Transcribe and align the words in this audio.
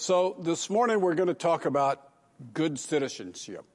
So, 0.00 0.34
this 0.40 0.70
morning 0.70 1.02
we're 1.02 1.14
going 1.14 1.28
to 1.28 1.34
talk 1.34 1.66
about 1.66 2.00
good 2.54 2.78
citizenship. 2.78 3.66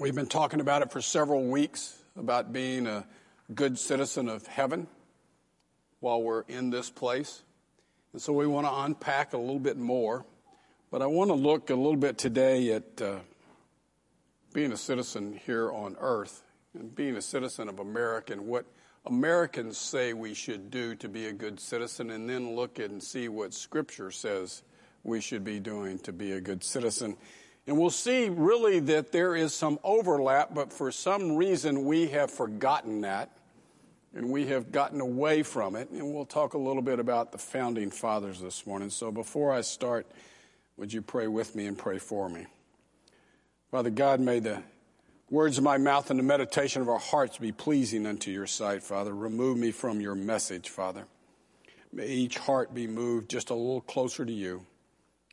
We've 0.00 0.14
been 0.14 0.28
talking 0.28 0.60
about 0.60 0.82
it 0.82 0.92
for 0.92 1.00
several 1.00 1.42
weeks 1.42 1.98
about 2.16 2.52
being 2.52 2.86
a 2.86 3.04
good 3.52 3.80
citizen 3.80 4.28
of 4.28 4.46
heaven 4.46 4.86
while 5.98 6.22
we're 6.22 6.42
in 6.42 6.70
this 6.70 6.88
place. 6.88 7.42
And 8.12 8.22
so 8.22 8.32
we 8.32 8.46
want 8.46 8.68
to 8.68 8.72
unpack 8.72 9.32
a 9.32 9.38
little 9.38 9.58
bit 9.58 9.76
more. 9.76 10.24
But 10.92 11.02
I 11.02 11.06
want 11.06 11.30
to 11.30 11.34
look 11.34 11.70
a 11.70 11.74
little 11.74 11.96
bit 11.96 12.16
today 12.16 12.70
at 12.74 13.02
uh, 13.02 13.16
being 14.52 14.70
a 14.70 14.76
citizen 14.76 15.40
here 15.44 15.68
on 15.72 15.96
earth 15.98 16.44
and 16.74 16.94
being 16.94 17.16
a 17.16 17.22
citizen 17.22 17.68
of 17.68 17.80
America 17.80 18.34
and 18.34 18.46
what 18.46 18.66
Americans 19.04 19.78
say 19.78 20.12
we 20.12 20.32
should 20.32 20.70
do 20.70 20.94
to 20.94 21.08
be 21.08 21.26
a 21.26 21.32
good 21.32 21.58
citizen, 21.58 22.10
and 22.10 22.30
then 22.30 22.54
look 22.54 22.78
and 22.78 23.02
see 23.02 23.28
what 23.28 23.52
Scripture 23.52 24.12
says 24.12 24.62
we 25.04 25.20
should 25.20 25.44
be 25.44 25.60
doing 25.60 25.98
to 26.00 26.12
be 26.12 26.32
a 26.32 26.40
good 26.40 26.62
citizen. 26.64 27.16
And 27.66 27.78
we'll 27.78 27.90
see 27.90 28.28
really 28.28 28.80
that 28.80 29.12
there 29.12 29.36
is 29.36 29.54
some 29.54 29.78
overlap, 29.84 30.54
but 30.54 30.72
for 30.72 30.90
some 30.90 31.36
reason 31.36 31.84
we 31.84 32.08
have 32.08 32.30
forgotten 32.30 33.02
that 33.02 33.30
and 34.14 34.30
we 34.30 34.46
have 34.46 34.72
gotten 34.72 35.00
away 35.00 35.42
from 35.42 35.76
it. 35.76 35.90
And 35.90 36.14
we'll 36.14 36.24
talk 36.24 36.54
a 36.54 36.58
little 36.58 36.82
bit 36.82 36.98
about 36.98 37.30
the 37.30 37.38
founding 37.38 37.90
fathers 37.90 38.40
this 38.40 38.66
morning. 38.66 38.90
So 38.90 39.12
before 39.12 39.52
I 39.52 39.60
start, 39.60 40.06
would 40.76 40.92
you 40.92 41.02
pray 41.02 41.26
with 41.26 41.54
me 41.54 41.66
and 41.66 41.76
pray 41.76 41.98
for 41.98 42.28
me? 42.28 42.46
Father 43.70 43.90
God, 43.90 44.20
may 44.20 44.40
the 44.40 44.62
words 45.30 45.58
of 45.58 45.64
my 45.64 45.76
mouth 45.76 46.10
and 46.10 46.18
the 46.18 46.24
meditation 46.24 46.80
of 46.80 46.88
our 46.88 46.98
hearts 46.98 47.36
be 47.36 47.52
pleasing 47.52 48.06
unto 48.06 48.30
your 48.30 48.46
sight, 48.46 48.82
Father. 48.82 49.14
Remove 49.14 49.58
me 49.58 49.72
from 49.72 50.00
your 50.00 50.14
message, 50.14 50.70
Father. 50.70 51.04
May 51.92 52.06
each 52.06 52.38
heart 52.38 52.74
be 52.74 52.86
moved 52.86 53.28
just 53.28 53.50
a 53.50 53.54
little 53.54 53.82
closer 53.82 54.24
to 54.24 54.32
you. 54.32 54.64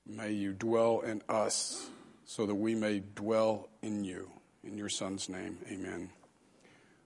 May 0.08 0.34
you 0.34 0.54
dwell 0.54 1.00
in 1.00 1.24
us 1.28 1.90
so 2.26 2.46
that 2.46 2.54
we 2.54 2.76
may 2.76 3.02
dwell 3.16 3.70
in 3.82 4.04
you. 4.04 4.30
In 4.64 4.78
your 4.78 4.90
Son's 4.90 5.30
name, 5.30 5.58
amen. 5.72 6.10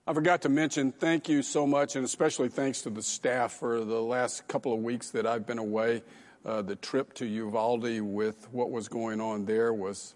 I 0.06 0.12
forgot 0.12 0.42
to 0.42 0.50
mention, 0.50 0.92
thank 0.92 1.28
you 1.28 1.42
so 1.42 1.66
much, 1.66 1.96
and 1.96 2.04
especially 2.04 2.48
thanks 2.48 2.82
to 2.82 2.90
the 2.90 3.02
staff 3.02 3.52
for 3.52 3.84
the 3.84 4.00
last 4.00 4.46
couple 4.48 4.74
of 4.74 4.80
weeks 4.80 5.10
that 5.10 5.26
I've 5.26 5.46
been 5.46 5.58
away. 5.58 6.02
Uh, 6.44 6.60
the 6.60 6.76
trip 6.76 7.14
to 7.14 7.26
Uvalde 7.26 8.00
with 8.00 8.48
what 8.52 8.70
was 8.70 8.88
going 8.88 9.20
on 9.20 9.46
there 9.46 9.72
was 9.72 10.14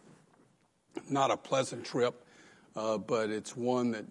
not 1.09 1.31
a 1.31 1.37
pleasant 1.37 1.85
trip, 1.85 2.27
uh, 2.77 2.99
but 2.99 3.31
it's 3.31 3.57
one 3.57 3.93
that 3.93 4.05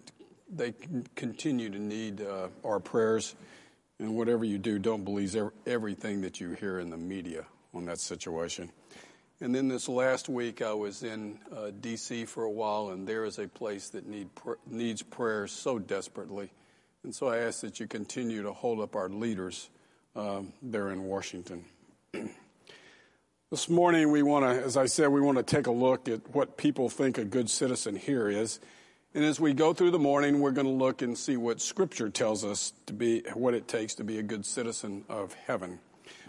they 0.52 0.74
continue 1.14 1.70
to 1.70 1.78
need 1.78 2.22
uh, 2.22 2.48
our 2.64 2.80
prayers. 2.80 3.36
And 4.00 4.16
whatever 4.16 4.44
you 4.44 4.58
do, 4.58 4.80
don't 4.80 5.04
believe 5.04 5.36
everything 5.64 6.22
that 6.22 6.40
you 6.40 6.52
hear 6.52 6.80
in 6.80 6.90
the 6.90 6.96
media 6.96 7.46
on 7.74 7.86
that 7.86 7.98
situation. 7.98 8.70
And 9.40 9.54
then 9.54 9.68
this 9.68 9.88
last 9.88 10.28
week, 10.28 10.62
I 10.62 10.72
was 10.72 11.02
in 11.02 11.38
uh, 11.54 11.72
D.C. 11.80 12.24
for 12.24 12.44
a 12.44 12.50
while, 12.50 12.90
and 12.90 13.06
there 13.06 13.24
is 13.24 13.38
a 13.38 13.48
place 13.48 13.90
that 13.90 14.06
need 14.06 14.32
pr- 14.34 14.52
needs 14.66 15.02
prayer 15.02 15.46
so 15.46 15.78
desperately. 15.78 16.50
And 17.02 17.14
so 17.14 17.28
I 17.28 17.38
ask 17.38 17.60
that 17.60 17.80
you 17.80 17.86
continue 17.86 18.42
to 18.42 18.52
hold 18.52 18.80
up 18.80 18.94
our 18.94 19.08
leaders 19.08 19.68
um, 20.14 20.52
there 20.62 20.90
in 20.90 21.02
Washington. 21.02 21.64
this 23.50 23.68
morning, 23.68 24.10
we 24.10 24.22
want 24.22 24.44
to, 24.44 24.64
as 24.64 24.76
I 24.76 24.86
said, 24.86 25.08
we 25.08 25.20
want 25.20 25.36
to 25.36 25.42
take 25.42 25.66
a 25.66 25.72
look 25.72 26.08
at 26.08 26.34
what 26.34 26.56
people 26.56 26.88
think 26.88 27.18
a 27.18 27.24
good 27.24 27.50
citizen 27.50 27.96
here 27.96 28.28
is. 28.28 28.60
And 29.14 29.24
as 29.24 29.38
we 29.38 29.52
go 29.52 29.72
through 29.72 29.90
the 29.90 29.98
morning, 29.98 30.40
we're 30.40 30.52
going 30.52 30.66
to 30.66 30.72
look 30.72 31.02
and 31.02 31.18
see 31.18 31.36
what 31.36 31.60
Scripture 31.60 32.08
tells 32.08 32.44
us 32.44 32.72
to 32.86 32.92
be, 32.92 33.22
what 33.34 33.54
it 33.54 33.68
takes 33.68 33.94
to 33.96 34.04
be 34.04 34.18
a 34.18 34.22
good 34.22 34.46
citizen 34.46 35.04
of 35.08 35.34
heaven. 35.34 35.80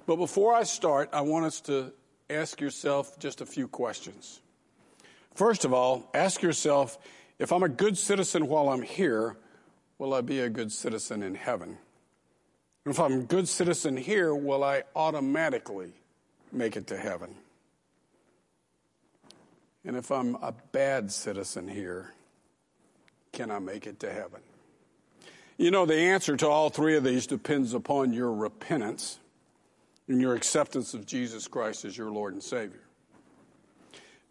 But 0.05 0.17
before 0.17 0.53
I 0.53 0.63
start, 0.63 1.09
I 1.13 1.21
want 1.21 1.45
us 1.45 1.61
to 1.61 1.91
ask 2.29 2.61
yourself 2.61 3.17
just 3.19 3.41
a 3.41 3.45
few 3.45 3.67
questions. 3.67 4.41
First 5.33 5.65
of 5.65 5.73
all, 5.73 6.09
ask 6.13 6.41
yourself 6.41 6.97
if 7.39 7.51
I'm 7.51 7.63
a 7.63 7.69
good 7.69 7.97
citizen 7.97 8.47
while 8.47 8.69
I'm 8.69 8.81
here, 8.81 9.35
will 9.97 10.13
I 10.13 10.21
be 10.21 10.39
a 10.39 10.49
good 10.49 10.71
citizen 10.71 11.21
in 11.23 11.35
heaven? 11.35 11.77
And 12.85 12.93
if 12.93 12.99
I'm 12.99 13.13
a 13.13 13.23
good 13.23 13.47
citizen 13.47 13.97
here, 13.97 14.33
will 14.33 14.63
I 14.63 14.83
automatically 14.95 15.91
make 16.51 16.77
it 16.77 16.87
to 16.87 16.97
heaven? 16.97 17.35
And 19.83 19.95
if 19.95 20.11
I'm 20.11 20.35
a 20.35 20.53
bad 20.71 21.11
citizen 21.11 21.67
here, 21.67 22.13
can 23.33 23.51
I 23.51 23.59
make 23.59 23.85
it 23.85 23.99
to 23.99 24.11
heaven? 24.11 24.41
You 25.57 25.71
know, 25.71 25.85
the 25.85 25.95
answer 25.95 26.35
to 26.37 26.47
all 26.47 26.69
three 26.69 26.95
of 26.95 27.03
these 27.03 27.27
depends 27.27 27.73
upon 27.73 28.13
your 28.13 28.31
repentance 28.31 29.19
in 30.07 30.19
your 30.19 30.35
acceptance 30.35 30.93
of 30.93 31.05
Jesus 31.05 31.47
Christ 31.47 31.85
as 31.85 31.97
your 31.97 32.11
Lord 32.11 32.33
and 32.33 32.43
Savior. 32.43 32.81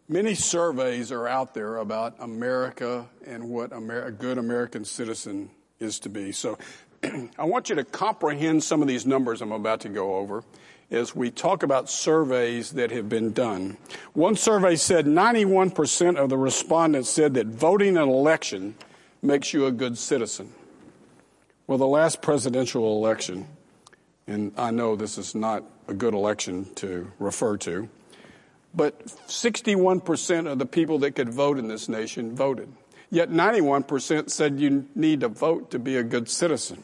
Many 0.09 0.35
surveys 0.35 1.11
are 1.11 1.27
out 1.27 1.55
there 1.55 1.79
about 1.79 2.17
America 2.19 3.09
and 3.27 3.49
what 3.49 3.73
a 3.73 4.11
good 4.11 4.37
American 4.37 4.85
citizen 4.85 5.51
is 5.81 5.99
to 6.01 6.09
be. 6.09 6.31
So 6.31 6.59
I 7.39 7.45
want 7.45 7.71
you 7.71 7.77
to 7.77 7.85
comprehend 7.85 8.63
some 8.63 8.83
of 8.83 8.89
these 8.89 9.07
numbers 9.07 9.41
I'm 9.41 9.53
about 9.53 9.81
to 9.81 9.89
go 9.89 10.17
over 10.17 10.45
as 10.91 11.17
we 11.17 11.31
talk 11.31 11.63
about 11.63 11.89
surveys 11.89 12.73
that 12.73 12.91
have 12.91 13.09
been 13.09 13.33
done. 13.33 13.79
One 14.13 14.37
survey 14.37 14.77
said 14.77 15.07
91% 15.07 16.17
of 16.17 16.29
the 16.29 16.37
respondents 16.37 17.11
said 17.11 17.35
that 17.35 17.47
voting 17.47 17.97
an 17.97 18.09
election 18.09 18.75
makes 19.23 19.53
you 19.55 19.67
a 19.67 19.73
good 19.73 19.97
citizen. 19.97 20.53
Well, 21.67 21.79
the 21.79 21.87
last 21.87 22.21
presidential 22.21 22.97
election, 22.99 23.49
and 24.27 24.53
I 24.57 24.71
know 24.71 24.97
this 24.97 25.19
is 25.19 25.35
not 25.35 25.65
a 25.89 25.95
good 25.95 26.15
election 26.15 26.67
to 26.77 27.13
refer 27.19 27.57
to, 27.59 27.89
but 28.75 29.05
61% 29.29 30.51
of 30.51 30.59
the 30.59 30.65
people 30.67 30.99
that 31.01 31.13
could 31.13 31.29
vote 31.29 31.59
in 31.59 31.69
this 31.69 31.89
nation 31.89 32.35
voted. 32.35 32.69
Yet 33.11 33.31
91% 33.31 34.31
said 34.31 34.59
you 34.59 34.89
need 34.95 35.21
to 35.21 35.29
vote 35.29 35.71
to 35.71 35.79
be 35.79 35.97
a 35.97 36.03
good 36.03 36.29
citizen. 36.29 36.83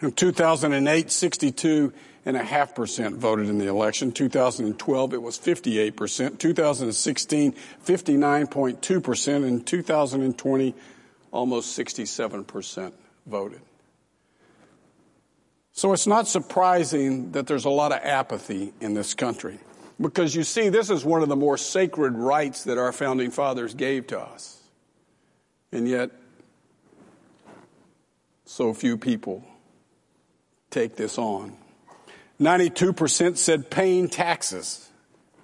In 0.00 0.12
2008, 0.12 1.08
62.5% 1.08 3.16
voted 3.16 3.48
in 3.48 3.58
the 3.58 3.66
election. 3.66 4.12
2012, 4.12 5.14
it 5.14 5.22
was 5.22 5.38
58%. 5.38 6.38
2016, 6.38 7.54
59.2%. 7.84 9.46
In 9.46 9.60
2020, 9.62 10.74
almost 11.32 11.78
67% 11.78 12.92
voted. 13.26 13.60
So 15.76 15.92
it's 15.92 16.06
not 16.06 16.26
surprising 16.26 17.32
that 17.32 17.46
there's 17.46 17.66
a 17.66 17.70
lot 17.70 17.92
of 17.92 18.00
apathy 18.02 18.72
in 18.80 18.94
this 18.94 19.12
country. 19.12 19.58
Because 20.00 20.34
you 20.34 20.42
see, 20.42 20.70
this 20.70 20.88
is 20.88 21.04
one 21.04 21.22
of 21.22 21.28
the 21.28 21.36
more 21.36 21.58
sacred 21.58 22.14
rights 22.16 22.64
that 22.64 22.78
our 22.78 22.92
founding 22.92 23.30
fathers 23.30 23.74
gave 23.74 24.06
to 24.06 24.18
us. 24.18 24.58
And 25.72 25.86
yet, 25.86 26.12
so 28.46 28.72
few 28.72 28.96
people 28.96 29.44
take 30.70 30.96
this 30.96 31.18
on. 31.18 31.54
92% 32.40 33.36
said 33.36 33.70
paying 33.70 34.08
taxes 34.08 34.88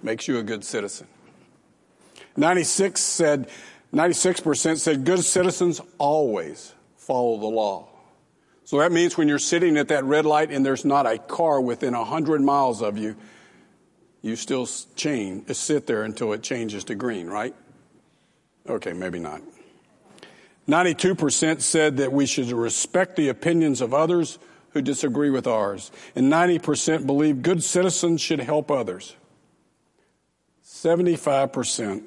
makes 0.01 0.27
you 0.27 0.39
a 0.39 0.43
good 0.43 0.63
citizen. 0.63 1.05
96 2.37 2.99
said 2.99 3.49
96% 3.93 4.79
said 4.79 5.05
good 5.05 5.23
citizens 5.23 5.79
always 5.99 6.73
follow 6.97 7.37
the 7.37 7.45
law. 7.45 7.92
So 8.65 8.79
that 8.79 8.91
means 8.91 9.17
when 9.17 9.27
you're 9.27 9.39
sitting 9.39 9.77
at 9.77 9.89
that 9.89 10.03
red 10.05 10.25
light 10.25 10.51
and 10.51 10.65
there's 10.65 10.85
not 10.85 11.05
a 11.05 11.17
car 11.17 11.59
within 11.59 11.95
100 11.95 12.41
miles 12.41 12.81
of 12.81 12.97
you, 12.97 13.15
you 14.21 14.35
still 14.37 14.67
chain, 14.95 15.45
uh, 15.49 15.53
sit 15.53 15.85
there 15.85 16.03
until 16.03 16.31
it 16.31 16.41
changes 16.41 16.85
to 16.85 16.95
green, 16.95 17.27
right? 17.27 17.53
Okay, 18.67 18.93
maybe 18.93 19.19
not. 19.19 19.41
92% 20.67 21.61
said 21.61 21.97
that 21.97 22.13
we 22.13 22.25
should 22.25 22.49
respect 22.51 23.17
the 23.17 23.27
opinions 23.27 23.81
of 23.81 23.93
others 23.93 24.39
who 24.71 24.81
disagree 24.81 25.29
with 25.29 25.45
ours. 25.45 25.91
And 26.15 26.31
90% 26.31 27.05
believe 27.05 27.41
good 27.41 27.61
citizens 27.63 28.21
should 28.21 28.39
help 28.39 28.71
others. 28.71 29.15
75% 30.65 32.03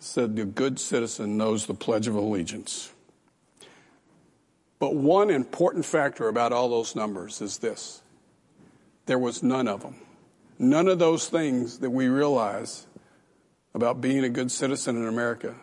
said 0.00 0.36
the 0.36 0.44
good 0.44 0.78
citizen 0.80 1.36
knows 1.36 1.66
the 1.66 1.74
Pledge 1.74 2.08
of 2.08 2.16
Allegiance. 2.16 2.92
But 4.78 4.94
one 4.94 5.30
important 5.30 5.84
factor 5.84 6.28
about 6.28 6.52
all 6.52 6.68
those 6.68 6.94
numbers 6.94 7.40
is 7.40 7.58
this 7.58 8.02
there 9.06 9.18
was 9.18 9.42
none 9.42 9.68
of 9.68 9.82
them. 9.82 9.96
None 10.58 10.88
of 10.88 10.98
those 10.98 11.28
things 11.28 11.78
that 11.78 11.90
we 11.90 12.08
realize 12.08 12.86
about 13.74 14.00
being 14.00 14.24
a 14.24 14.28
good 14.28 14.50
citizen 14.50 14.96
in 14.96 15.06
America 15.06 15.54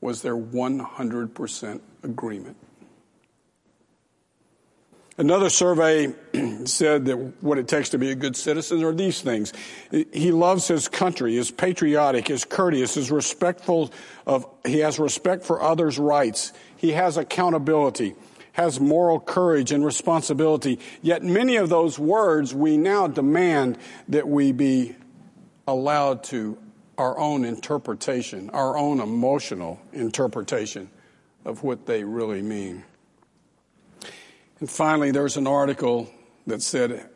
was 0.00 0.22
there 0.22 0.36
100% 0.36 1.80
agreement. 2.02 2.56
Another 5.18 5.50
survey 5.50 6.14
said 6.64 7.04
that 7.04 7.16
what 7.42 7.58
it 7.58 7.68
takes 7.68 7.90
to 7.90 7.98
be 7.98 8.10
a 8.10 8.14
good 8.14 8.34
citizen 8.34 8.82
are 8.82 8.92
these 8.92 9.20
things. 9.20 9.52
He 9.90 10.32
loves 10.32 10.66
his 10.66 10.88
country, 10.88 11.36
is 11.36 11.50
patriotic, 11.50 12.30
is 12.30 12.44
courteous, 12.44 12.96
is 12.96 13.10
respectful 13.10 13.92
of, 14.26 14.46
he 14.66 14.78
has 14.78 14.98
respect 14.98 15.44
for 15.44 15.60
others' 15.60 15.98
rights. 15.98 16.52
He 16.76 16.92
has 16.92 17.18
accountability 17.18 18.14
has 18.60 18.78
moral 18.78 19.18
courage 19.18 19.72
and 19.72 19.82
responsibility. 19.82 20.78
Yet 21.00 21.22
many 21.22 21.56
of 21.56 21.70
those 21.70 21.98
words 21.98 22.54
we 22.54 22.76
now 22.76 23.06
demand 23.06 23.78
that 24.08 24.28
we 24.28 24.52
be 24.52 24.94
allowed 25.66 26.24
to 26.24 26.58
our 26.98 27.18
own 27.18 27.46
interpretation, 27.46 28.50
our 28.50 28.76
own 28.76 29.00
emotional 29.00 29.80
interpretation 29.94 30.90
of 31.46 31.62
what 31.62 31.86
they 31.86 32.04
really 32.04 32.42
mean. 32.42 32.84
And 34.58 34.68
finally, 34.68 35.10
there's 35.10 35.38
an 35.38 35.46
article 35.46 36.10
that 36.46 36.60
said 36.60 37.08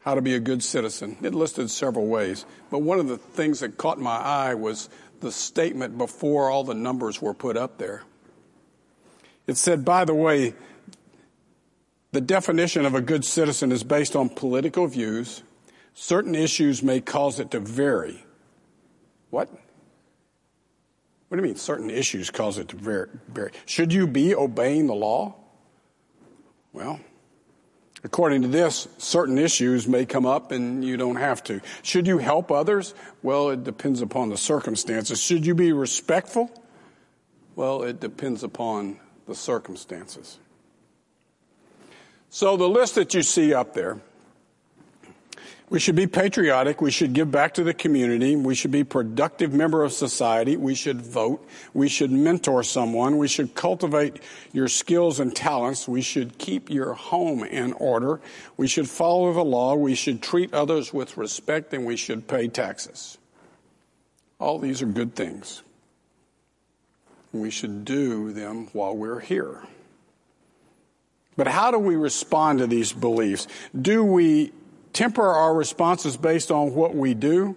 how 0.00 0.14
to 0.14 0.20
be 0.20 0.34
a 0.34 0.40
good 0.40 0.62
citizen. 0.62 1.16
It 1.22 1.34
listed 1.34 1.70
several 1.70 2.06
ways, 2.06 2.44
but 2.70 2.80
one 2.80 2.98
of 2.98 3.08
the 3.08 3.16
things 3.16 3.60
that 3.60 3.78
caught 3.78 3.98
my 3.98 4.16
eye 4.16 4.54
was 4.54 4.90
the 5.20 5.32
statement 5.32 5.96
before 5.96 6.50
all 6.50 6.64
the 6.64 6.74
numbers 6.74 7.22
were 7.22 7.32
put 7.32 7.56
up 7.56 7.78
there. 7.78 8.02
It 9.46 9.56
said, 9.56 9.86
by 9.86 10.04
the 10.04 10.14
way, 10.14 10.52
the 12.12 12.20
definition 12.20 12.84
of 12.84 12.94
a 12.94 13.00
good 13.00 13.24
citizen 13.24 13.72
is 13.72 13.82
based 13.82 14.14
on 14.14 14.28
political 14.28 14.86
views. 14.86 15.42
Certain 15.94 16.34
issues 16.34 16.82
may 16.82 17.00
cause 17.00 17.40
it 17.40 17.50
to 17.50 17.60
vary. 17.60 18.24
What? 19.30 19.50
What 21.28 21.36
do 21.38 21.42
you 21.42 21.48
mean 21.48 21.56
certain 21.56 21.90
issues 21.90 22.30
cause 22.30 22.58
it 22.58 22.68
to 22.68 22.76
vary? 22.76 23.52
Should 23.64 23.92
you 23.92 24.06
be 24.06 24.34
obeying 24.34 24.86
the 24.86 24.94
law? 24.94 25.34
Well, 26.74 27.00
according 28.04 28.42
to 28.42 28.48
this, 28.48 28.88
certain 28.98 29.38
issues 29.38 29.88
may 29.88 30.04
come 30.04 30.26
up 30.26 30.52
and 30.52 30.84
you 30.84 30.98
don't 30.98 31.16
have 31.16 31.42
to. 31.44 31.62
Should 31.82 32.06
you 32.06 32.18
help 32.18 32.50
others? 32.50 32.94
Well, 33.22 33.48
it 33.50 33.64
depends 33.64 34.02
upon 34.02 34.28
the 34.28 34.36
circumstances. 34.36 35.22
Should 35.22 35.46
you 35.46 35.54
be 35.54 35.72
respectful? 35.72 36.50
Well, 37.56 37.82
it 37.82 38.00
depends 38.00 38.42
upon 38.42 38.98
the 39.26 39.34
circumstances. 39.34 40.38
So 42.34 42.56
the 42.56 42.66
list 42.66 42.94
that 42.94 43.12
you 43.12 43.20
see 43.22 43.52
up 43.52 43.74
there, 43.74 44.00
we 45.68 45.78
should 45.78 45.96
be 45.96 46.06
patriotic. 46.06 46.80
We 46.80 46.90
should 46.90 47.12
give 47.12 47.30
back 47.30 47.52
to 47.54 47.62
the 47.62 47.74
community. 47.74 48.36
We 48.36 48.54
should 48.54 48.70
be 48.70 48.84
productive 48.84 49.52
member 49.52 49.84
of 49.84 49.92
society. 49.92 50.56
We 50.56 50.74
should 50.74 51.02
vote. 51.02 51.46
We 51.74 51.90
should 51.90 52.10
mentor 52.10 52.62
someone. 52.62 53.18
We 53.18 53.28
should 53.28 53.54
cultivate 53.54 54.22
your 54.50 54.66
skills 54.68 55.20
and 55.20 55.36
talents. 55.36 55.86
We 55.86 56.00
should 56.00 56.38
keep 56.38 56.70
your 56.70 56.94
home 56.94 57.44
in 57.44 57.74
order. 57.74 58.18
We 58.56 58.66
should 58.66 58.88
follow 58.88 59.30
the 59.34 59.44
law. 59.44 59.74
We 59.74 59.94
should 59.94 60.22
treat 60.22 60.54
others 60.54 60.90
with 60.90 61.18
respect 61.18 61.74
and 61.74 61.84
we 61.84 61.96
should 61.96 62.26
pay 62.26 62.48
taxes. 62.48 63.18
All 64.38 64.58
these 64.58 64.80
are 64.80 64.86
good 64.86 65.14
things. 65.14 65.62
We 67.30 67.50
should 67.50 67.84
do 67.84 68.32
them 68.32 68.68
while 68.72 68.96
we're 68.96 69.20
here. 69.20 69.64
But 71.42 71.50
how 71.50 71.72
do 71.72 71.78
we 71.80 71.96
respond 71.96 72.60
to 72.60 72.68
these 72.68 72.92
beliefs? 72.92 73.48
Do 73.76 74.04
we 74.04 74.52
temper 74.92 75.26
our 75.26 75.52
responses 75.52 76.16
based 76.16 76.52
on 76.52 76.72
what 76.72 76.94
we 76.94 77.14
do, 77.14 77.56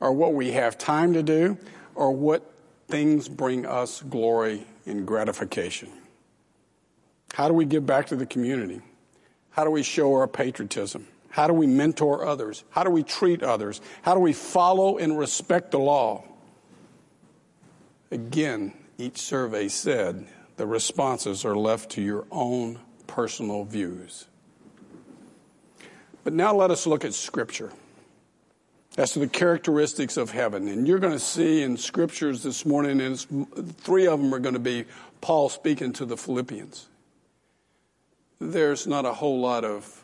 or 0.00 0.10
what 0.10 0.34
we 0.34 0.50
have 0.50 0.76
time 0.76 1.12
to 1.12 1.22
do, 1.22 1.56
or 1.94 2.10
what 2.10 2.42
things 2.88 3.28
bring 3.28 3.66
us 3.66 4.02
glory 4.02 4.66
and 4.84 5.06
gratification? 5.06 5.90
How 7.34 7.46
do 7.46 7.54
we 7.54 7.66
give 7.66 7.86
back 7.86 8.08
to 8.08 8.16
the 8.16 8.26
community? 8.26 8.80
How 9.50 9.62
do 9.62 9.70
we 9.70 9.84
show 9.84 10.12
our 10.14 10.26
patriotism? 10.26 11.06
How 11.30 11.46
do 11.46 11.52
we 11.52 11.68
mentor 11.68 12.26
others? 12.26 12.64
How 12.70 12.82
do 12.82 12.90
we 12.90 13.04
treat 13.04 13.44
others? 13.44 13.80
How 14.02 14.14
do 14.14 14.20
we 14.20 14.32
follow 14.32 14.98
and 14.98 15.16
respect 15.16 15.70
the 15.70 15.78
law? 15.78 16.24
Again, 18.10 18.72
each 18.98 19.18
survey 19.18 19.68
said 19.68 20.26
the 20.56 20.66
responses 20.66 21.44
are 21.44 21.56
left 21.56 21.90
to 21.90 22.02
your 22.02 22.26
own 22.32 22.80
personal 23.14 23.62
views. 23.62 24.26
But 26.24 26.32
now 26.32 26.52
let 26.52 26.72
us 26.72 26.84
look 26.84 27.04
at 27.04 27.14
Scripture 27.14 27.70
as 28.96 29.12
to 29.12 29.20
the 29.20 29.28
characteristics 29.28 30.16
of 30.16 30.32
heaven. 30.32 30.66
And 30.66 30.88
you're 30.88 30.98
going 30.98 31.12
to 31.12 31.20
see 31.20 31.62
in 31.62 31.76
Scriptures 31.76 32.42
this 32.42 32.66
morning, 32.66 33.00
and 33.00 33.16
three 33.76 34.08
of 34.08 34.20
them 34.20 34.34
are 34.34 34.40
going 34.40 34.54
to 34.54 34.60
be 34.60 34.86
Paul 35.20 35.48
speaking 35.48 35.92
to 35.92 36.04
the 36.04 36.16
Philippians. 36.16 36.88
There's 38.40 38.84
not 38.84 39.04
a 39.04 39.12
whole 39.12 39.40
lot 39.40 39.64
of 39.64 40.02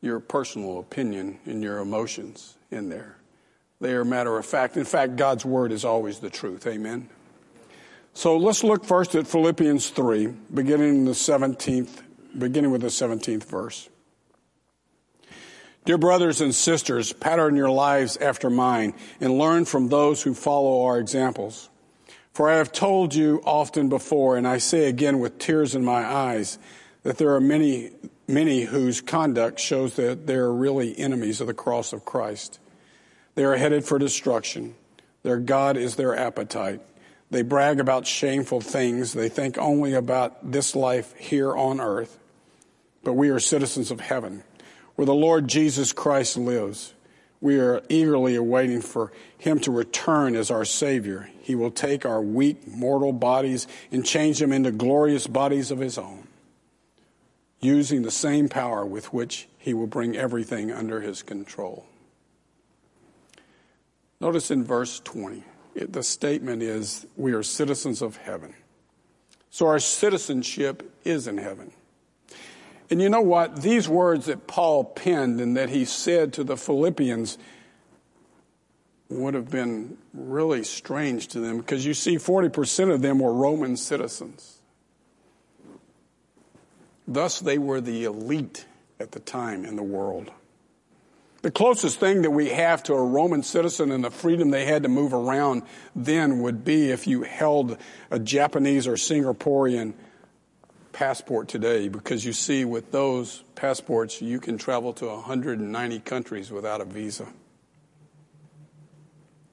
your 0.00 0.20
personal 0.20 0.78
opinion 0.78 1.40
and 1.44 1.60
your 1.60 1.78
emotions 1.78 2.56
in 2.70 2.88
there. 2.88 3.16
They 3.80 3.94
are 3.94 4.04
matter 4.04 4.38
of 4.38 4.46
fact. 4.46 4.76
In 4.76 4.84
fact, 4.84 5.16
God's 5.16 5.44
word 5.44 5.72
is 5.72 5.84
always 5.84 6.20
the 6.20 6.30
truth. 6.30 6.68
Amen. 6.68 7.08
So 8.16 8.38
let's 8.38 8.64
look 8.64 8.82
first 8.82 9.14
at 9.14 9.26
Philippians 9.26 9.90
3, 9.90 10.28
beginning 10.54 11.04
the 11.04 11.10
17th, 11.10 12.00
beginning 12.38 12.70
with 12.70 12.80
the 12.80 12.86
17th 12.86 13.44
verse. 13.44 13.90
Dear 15.84 15.98
brothers 15.98 16.40
and 16.40 16.54
sisters, 16.54 17.12
pattern 17.12 17.56
your 17.56 17.68
lives 17.68 18.16
after 18.16 18.48
mine 18.48 18.94
and 19.20 19.36
learn 19.36 19.66
from 19.66 19.90
those 19.90 20.22
who 20.22 20.32
follow 20.32 20.86
our 20.86 20.98
examples. 20.98 21.68
For 22.32 22.48
I 22.48 22.56
have 22.56 22.72
told 22.72 23.14
you 23.14 23.42
often 23.44 23.90
before, 23.90 24.38
and 24.38 24.48
I 24.48 24.56
say 24.58 24.88
again 24.88 25.18
with 25.18 25.38
tears 25.38 25.74
in 25.74 25.84
my 25.84 26.02
eyes, 26.02 26.58
that 27.02 27.18
there 27.18 27.34
are 27.34 27.40
many, 27.40 27.90
many 28.26 28.62
whose 28.62 29.02
conduct 29.02 29.60
shows 29.60 29.96
that 29.96 30.26
they 30.26 30.36
are 30.36 30.50
really 30.50 30.98
enemies 30.98 31.42
of 31.42 31.48
the 31.48 31.54
cross 31.54 31.92
of 31.92 32.06
Christ. 32.06 32.60
They 33.34 33.44
are 33.44 33.56
headed 33.56 33.84
for 33.84 33.98
destruction. 33.98 34.74
Their 35.22 35.38
God 35.38 35.76
is 35.76 35.96
their 35.96 36.16
appetite 36.16 36.80
they 37.30 37.42
brag 37.42 37.80
about 37.80 38.06
shameful 38.06 38.60
things. 38.60 39.12
They 39.12 39.28
think 39.28 39.58
only 39.58 39.94
about 39.94 40.52
this 40.52 40.76
life 40.76 41.14
here 41.14 41.56
on 41.56 41.80
earth. 41.80 42.18
But 43.02 43.14
we 43.14 43.30
are 43.30 43.40
citizens 43.40 43.90
of 43.90 44.00
heaven, 44.00 44.42
where 44.94 45.06
the 45.06 45.14
Lord 45.14 45.48
Jesus 45.48 45.92
Christ 45.92 46.36
lives. 46.36 46.94
We 47.40 47.58
are 47.58 47.82
eagerly 47.88 48.34
awaiting 48.34 48.80
for 48.80 49.12
him 49.38 49.60
to 49.60 49.70
return 49.70 50.34
as 50.34 50.50
our 50.50 50.64
Savior. 50.64 51.28
He 51.42 51.54
will 51.54 51.70
take 51.70 52.06
our 52.06 52.22
weak, 52.22 52.66
mortal 52.66 53.12
bodies 53.12 53.66
and 53.92 54.04
change 54.04 54.38
them 54.38 54.52
into 54.52 54.70
glorious 54.70 55.26
bodies 55.26 55.70
of 55.70 55.78
his 55.78 55.98
own, 55.98 56.26
using 57.60 58.02
the 58.02 58.10
same 58.10 58.48
power 58.48 58.86
with 58.86 59.12
which 59.12 59.48
he 59.58 59.74
will 59.74 59.86
bring 59.86 60.16
everything 60.16 60.72
under 60.72 61.00
his 61.00 61.22
control. 61.22 61.86
Notice 64.18 64.50
in 64.50 64.64
verse 64.64 65.00
20 65.00 65.44
the 65.76 66.02
statement 66.02 66.62
is 66.62 67.06
we 67.16 67.32
are 67.32 67.42
citizens 67.42 68.02
of 68.02 68.16
heaven. 68.16 68.54
So 69.50 69.66
our 69.66 69.78
citizenship 69.78 70.92
is 71.04 71.26
in 71.26 71.38
heaven. 71.38 71.72
And 72.90 73.02
you 73.02 73.08
know 73.08 73.20
what? 73.20 73.62
These 73.62 73.88
words 73.88 74.26
that 74.26 74.46
Paul 74.46 74.84
penned 74.84 75.40
and 75.40 75.56
that 75.56 75.70
he 75.70 75.84
said 75.84 76.32
to 76.34 76.44
the 76.44 76.56
Philippians 76.56 77.38
would 79.08 79.34
have 79.34 79.50
been 79.50 79.96
really 80.12 80.64
strange 80.64 81.28
to 81.28 81.40
them 81.40 81.58
because 81.58 81.86
you 81.86 81.94
see, 81.94 82.16
40% 82.16 82.92
of 82.92 83.02
them 83.02 83.18
were 83.18 83.32
Roman 83.32 83.76
citizens. 83.76 84.58
Thus, 87.08 87.38
they 87.38 87.58
were 87.58 87.80
the 87.80 88.04
elite 88.04 88.66
at 88.98 89.12
the 89.12 89.20
time 89.20 89.64
in 89.64 89.76
the 89.76 89.82
world. 89.82 90.32
The 91.46 91.52
closest 91.52 92.00
thing 92.00 92.22
that 92.22 92.32
we 92.32 92.48
have 92.48 92.82
to 92.82 92.94
a 92.94 93.00
Roman 93.00 93.44
citizen 93.44 93.92
and 93.92 94.02
the 94.02 94.10
freedom 94.10 94.50
they 94.50 94.64
had 94.64 94.82
to 94.82 94.88
move 94.88 95.14
around 95.14 95.62
then 95.94 96.40
would 96.40 96.64
be 96.64 96.90
if 96.90 97.06
you 97.06 97.22
held 97.22 97.78
a 98.10 98.18
Japanese 98.18 98.88
or 98.88 98.94
Singaporean 98.94 99.94
passport 100.90 101.46
today, 101.46 101.86
because 101.86 102.24
you 102.24 102.32
see, 102.32 102.64
with 102.64 102.90
those 102.90 103.44
passports, 103.54 104.20
you 104.20 104.40
can 104.40 104.58
travel 104.58 104.92
to 104.94 105.06
190 105.06 106.00
countries 106.00 106.50
without 106.50 106.80
a 106.80 106.84
visa. 106.84 107.28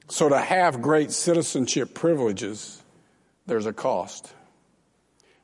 So, 0.08 0.28
to 0.28 0.38
have 0.40 0.82
great 0.82 1.12
citizenship 1.12 1.94
privileges, 1.94 2.82
there's 3.46 3.66
a 3.66 3.72
cost. 3.72 4.34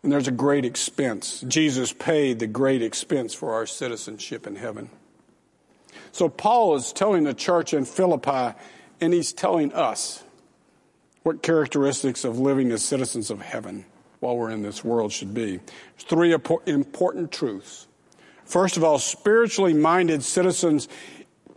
And 0.02 0.10
there's 0.10 0.26
a 0.26 0.32
great 0.32 0.64
expense. 0.64 1.44
Jesus 1.46 1.92
paid 1.92 2.40
the 2.40 2.48
great 2.48 2.82
expense 2.82 3.34
for 3.34 3.54
our 3.54 3.66
citizenship 3.66 4.48
in 4.48 4.56
heaven. 4.56 4.90
So 6.12 6.28
Paul 6.28 6.76
is 6.76 6.92
telling 6.92 7.24
the 7.24 7.34
church 7.34 7.74
in 7.74 7.84
Philippi, 7.84 8.56
and 9.00 9.12
he's 9.12 9.32
telling 9.32 9.72
us 9.72 10.22
what 11.22 11.42
characteristics 11.42 12.24
of 12.24 12.38
living 12.38 12.72
as 12.72 12.82
citizens 12.82 13.30
of 13.30 13.40
heaven 13.40 13.84
while 14.20 14.36
we're 14.36 14.50
in 14.50 14.62
this 14.62 14.84
world 14.84 15.12
should 15.12 15.34
be. 15.34 15.60
Three 15.98 16.34
important 16.66 17.32
truths. 17.32 17.86
First 18.44 18.76
of 18.76 18.84
all, 18.84 18.98
spiritually 18.98 19.74
minded 19.74 20.22
citizens 20.22 20.88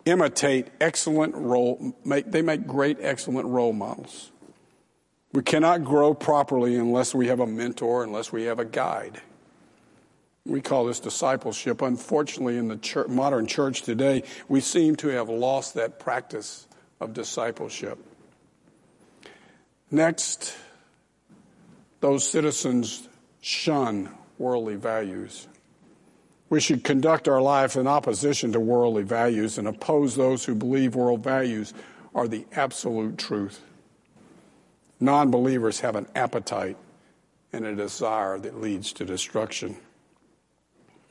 imitate 0.06 0.68
excellent 0.82 1.34
role, 1.36 1.94
make, 2.04 2.30
they 2.30 2.42
make 2.42 2.68
great, 2.68 2.98
excellent 3.02 3.48
role 3.48 3.74
models. 3.74 4.32
We 5.32 5.42
cannot 5.42 5.84
grow 5.84 6.14
properly 6.14 6.76
unless 6.76 7.16
we 7.16 7.28
have 7.28 7.40
a 7.40 7.48
mentor, 7.48 8.04
unless 8.04 8.32
we 8.32 8.44
have 8.44 8.60
a 8.60 8.66
guide. 8.66 9.22
We 10.46 10.60
call 10.60 10.86
this 10.86 11.00
discipleship. 11.00 11.82
Unfortunately, 11.82 12.58
in 12.58 12.68
the 12.68 12.76
church, 12.78 13.08
modern 13.08 13.48
church 13.48 13.84
today, 13.84 14.24
we 14.50 14.60
seem 14.60 14.96
to 14.98 15.08
have 15.10 15.30
lost 15.30 15.76
that 15.76 16.00
practice 16.00 16.68
of 17.00 17.14
discipleship. 17.14 17.98
Next, 19.90 20.56
those 22.02 22.28
citizens 22.28 23.08
shun 23.40 24.10
worldly 24.38 24.76
values. 24.76 25.48
We 26.50 26.60
should 26.60 26.84
conduct 26.84 27.28
our 27.30 27.42
life 27.42 27.78
in 27.78 27.88
opposition 27.88 28.52
to 28.52 28.60
worldly 28.60 29.04
values 29.04 29.58
and 29.58 29.68
oppose 29.68 30.16
those 30.16 30.44
who 30.44 30.56
believe 30.56 30.94
world 30.94 31.24
values 31.24 31.74
are 32.14 32.28
the 32.28 32.46
absolute 32.52 33.18
truth. 33.18 33.62
Non 35.00 35.32
believers 35.32 35.80
have 35.80 35.96
an 35.96 36.08
appetite 36.16 36.78
and 37.54 37.66
a 37.66 37.76
desire 37.76 38.38
that 38.40 38.60
leads 38.60 38.92
to 38.94 39.06
destruction. 39.06 39.78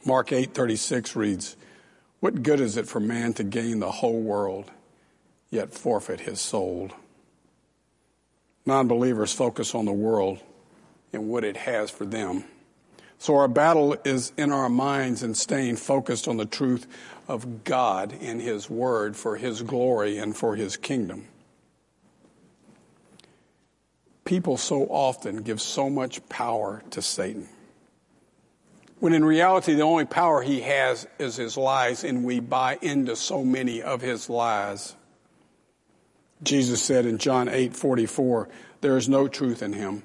Mark 0.05 0.33
8:36 0.33 1.15
reads, 1.15 1.57
"What 2.19 2.43
good 2.43 2.61
is 2.61 2.77
it 2.77 2.89
for 2.89 2.99
man 2.99 3.35
to 3.35 3.45
gain 3.45 3.79
the 3.79 3.93
whole 3.93 4.21
world 4.21 4.71
yet 5.51 5.73
forfeit 5.73 6.21
his 6.21 6.41
soul?" 6.41 6.91
Non-believers 8.67 9.33
focus 9.33 9.75
on 9.75 9.85
the 9.85 9.93
world 9.93 10.41
and 11.13 11.29
what 11.29 11.45
it 11.45 11.57
has 11.57 11.91
for 11.91 12.05
them. 12.05 12.45
So 13.19 13.37
our 13.37 13.47
battle 13.47 13.97
is 14.05 14.33
in 14.37 14.51
our 14.51 14.69
minds 14.69 15.23
and 15.23 15.37
staying 15.37 15.77
focused 15.77 16.27
on 16.27 16.37
the 16.37 16.47
truth 16.47 16.89
of 17.29 17.63
God 17.63 18.13
and 18.21 18.41
his 18.41 18.69
word 18.69 19.17
for 19.17 19.37
his 19.37 19.63
glory 19.63 20.19
and 20.19 20.37
for 20.37 20.57
his 20.57 20.77
kingdom. 20.77 21.29
People 24.25 24.57
so 24.57 24.87
often 24.87 25.43
give 25.43 25.61
so 25.61 25.89
much 25.89 26.27
power 26.29 26.83
to 26.91 27.01
Satan 27.01 27.49
when 29.03 29.15
in 29.15 29.25
reality 29.25 29.75
the 29.75 29.83
only 29.83 30.05
power 30.05 30.43
he 30.43 30.61
has 30.61 31.09
is 31.19 31.35
his 31.35 31.57
lies, 31.57 32.05
and 32.05 32.23
we 32.23 32.39
buy 32.39 32.79
into 32.81 33.17
so 33.17 33.43
many 33.43 33.83
of 33.83 34.01
his 34.01 34.31
lies. 34.31 34.95
Jesus 36.45 36.81
said 36.85 37.05
in 37.05 37.19
John 37.19 37.49
8 37.49 37.75
44, 37.75 38.49
There 38.81 38.97
is 38.97 39.09
no 39.09 39.27
truth 39.27 39.61
in 39.61 39.73
him. 39.73 40.05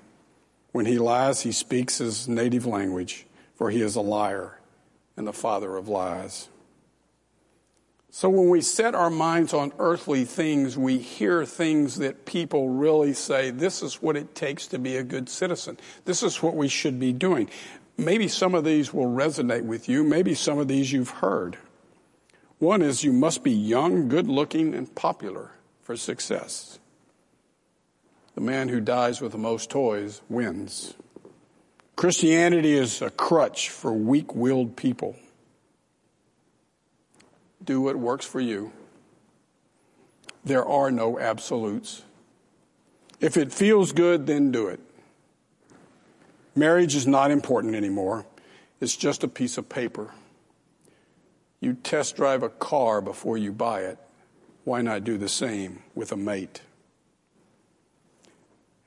When 0.72 0.88
he 0.88 0.98
lies, 0.98 1.42
he 1.42 1.52
speaks 1.52 2.00
his 2.00 2.28
native 2.28 2.66
language, 2.66 3.28
for 3.54 3.70
he 3.70 3.84
is 3.84 3.96
a 3.96 4.02
liar 4.02 4.58
and 5.16 5.28
the 5.28 5.32
father 5.32 5.78
of 5.78 5.88
lies. 5.88 6.50
So 8.10 8.30
when 8.30 8.50
we 8.50 8.62
set 8.62 8.96
our 8.96 9.12
minds 9.12 9.54
on 9.54 9.74
earthly 9.78 10.26
things, 10.26 10.76
we 10.76 10.98
hear 10.98 11.46
things 11.46 11.98
that 11.98 12.26
people 12.26 12.70
really 12.70 13.14
say, 13.14 13.52
this 13.52 13.84
is 13.84 14.02
what 14.02 14.18
it 14.18 14.34
takes 14.34 14.66
to 14.68 14.80
be 14.80 14.98
a 14.98 15.04
good 15.04 15.30
citizen. 15.30 15.78
This 16.06 16.24
is 16.24 16.42
what 16.42 16.56
we 16.56 16.68
should 16.68 17.00
be 17.00 17.14
doing. 17.14 17.48
Maybe 17.98 18.28
some 18.28 18.54
of 18.54 18.64
these 18.64 18.94
will 18.94 19.08
resonate 19.08 19.64
with 19.64 19.90
you. 19.90 20.04
Maybe 20.04 20.36
some 20.36 20.60
of 20.60 20.68
these 20.68 20.92
you've 20.92 21.10
heard. 21.10 21.58
One 22.60 22.82
is 22.82 23.04
you 23.04 23.12
must 23.12 23.44
be 23.44 23.52
young, 23.52 24.08
good 24.08 24.28
looking, 24.28 24.74
and 24.74 24.94
popular 24.94 25.52
for 25.82 25.96
success. 25.96 26.80
The 28.36 28.42
man 28.42 28.70
who 28.70 28.80
dies 28.80 29.20
with 29.20 29.32
the 29.32 29.38
most 29.40 29.70
toys 29.70 30.22
wins. 30.30 30.94
Christianity 31.96 32.74
is 32.74 33.02
a 33.02 33.10
crutch 33.10 33.70
for 33.70 33.92
weak 33.92 34.36
willed 34.36 34.76
people. 34.76 35.16
Do 37.64 37.82
what 37.82 37.96
works 37.96 38.26
for 38.26 38.40
you. 38.40 38.72
There 40.46 40.66
are 40.66 40.92
no 40.92 41.20
absolutes. 41.20 42.04
If 43.20 43.36
it 43.38 43.52
feels 43.52 43.92
good, 43.92 44.28
then 44.28 44.52
do 44.52 44.68
it. 44.68 44.80
Marriage 46.58 46.96
is 46.96 47.06
not 47.06 47.30
important 47.30 47.76
anymore. 47.76 48.26
It's 48.82 48.98
just 48.98 49.24
a 49.24 49.28
piece 49.28 49.60
of 49.60 49.70
paper. 49.70 50.10
You 51.60 51.76
test 51.76 52.16
drive 52.16 52.42
a 52.42 52.50
car 52.50 53.00
before 53.00 53.38
you 53.38 53.52
buy 53.52 53.82
it. 53.82 54.00
Why 54.64 54.82
not 54.82 55.04
do 55.04 55.20
the 55.20 55.30
same 55.30 55.84
with 55.94 56.12
a 56.12 56.18
mate? 56.18 56.62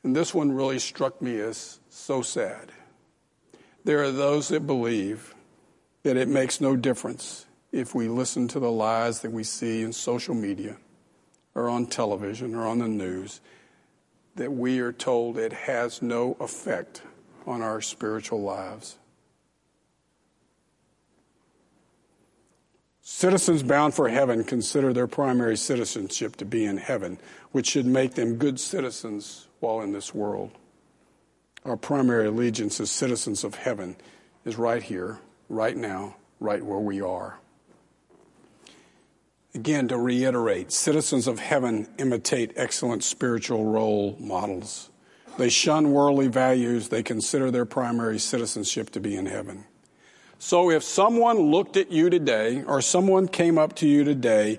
And 0.02 0.16
this 0.16 0.34
one 0.34 0.50
really 0.50 0.80
struck 0.80 1.22
me 1.22 1.38
as 1.38 1.78
so 1.88 2.22
sad. 2.22 2.72
There 3.84 4.02
are 4.02 4.10
those 4.10 4.48
that 4.48 4.66
believe 4.66 5.36
that 6.02 6.16
it 6.16 6.26
makes 6.26 6.60
no 6.60 6.74
difference 6.74 7.46
if 7.70 7.94
we 7.94 8.08
listen 8.08 8.48
to 8.48 8.58
the 8.58 8.72
lies 8.72 9.20
that 9.20 9.30
we 9.30 9.44
see 9.44 9.82
in 9.82 9.92
social 9.92 10.34
media 10.34 10.76
or 11.54 11.68
on 11.68 11.86
television 11.86 12.56
or 12.56 12.66
on 12.66 12.80
the 12.80 12.88
news, 12.88 13.40
that 14.34 14.52
we 14.52 14.80
are 14.80 14.92
told 14.92 15.38
it 15.38 15.52
has 15.52 16.02
no 16.02 16.36
effect 16.40 17.02
on 17.46 17.62
our 17.62 17.80
spiritual 17.80 18.42
lives. 18.42 18.96
Citizens 23.02 23.62
bound 23.62 23.92
for 23.92 24.08
heaven 24.08 24.44
consider 24.44 24.92
their 24.92 25.06
primary 25.06 25.56
citizenship 25.56 26.36
to 26.36 26.44
be 26.44 26.64
in 26.64 26.76
heaven, 26.76 27.18
which 27.52 27.66
should 27.68 27.84
make 27.84 28.14
them 28.14 28.36
good 28.36 28.58
citizens 28.60 29.48
while 29.58 29.80
in 29.80 29.92
this 29.92 30.14
world. 30.14 30.52
Our 31.64 31.76
primary 31.76 32.28
allegiance 32.28 32.80
as 32.80 32.90
citizens 32.90 33.44
of 33.44 33.56
heaven 33.56 33.96
is 34.44 34.56
right 34.56 34.82
here, 34.82 35.18
right 35.48 35.76
now, 35.76 36.16
right 36.38 36.64
where 36.64 36.78
we 36.78 37.00
are. 37.00 37.38
Again, 39.54 39.88
to 39.88 39.98
reiterate, 39.98 40.70
citizens 40.70 41.26
of 41.26 41.40
heaven 41.40 41.88
imitate 41.98 42.52
excellent 42.54 43.02
spiritual 43.02 43.64
role 43.64 44.16
models. 44.20 44.88
They 45.38 45.48
shun 45.48 45.92
worldly 45.92 46.28
values. 46.28 46.88
They 46.88 47.02
consider 47.02 47.50
their 47.50 47.64
primary 47.64 48.18
citizenship 48.18 48.90
to 48.90 49.00
be 49.00 49.16
in 49.16 49.26
heaven. 49.26 49.64
So 50.38 50.70
if 50.70 50.82
someone 50.82 51.38
looked 51.38 51.76
at 51.76 51.92
you 51.92 52.10
today 52.10 52.62
or 52.64 52.80
someone 52.80 53.28
came 53.28 53.58
up 53.58 53.76
to 53.76 53.86
you 53.86 54.04
today 54.04 54.58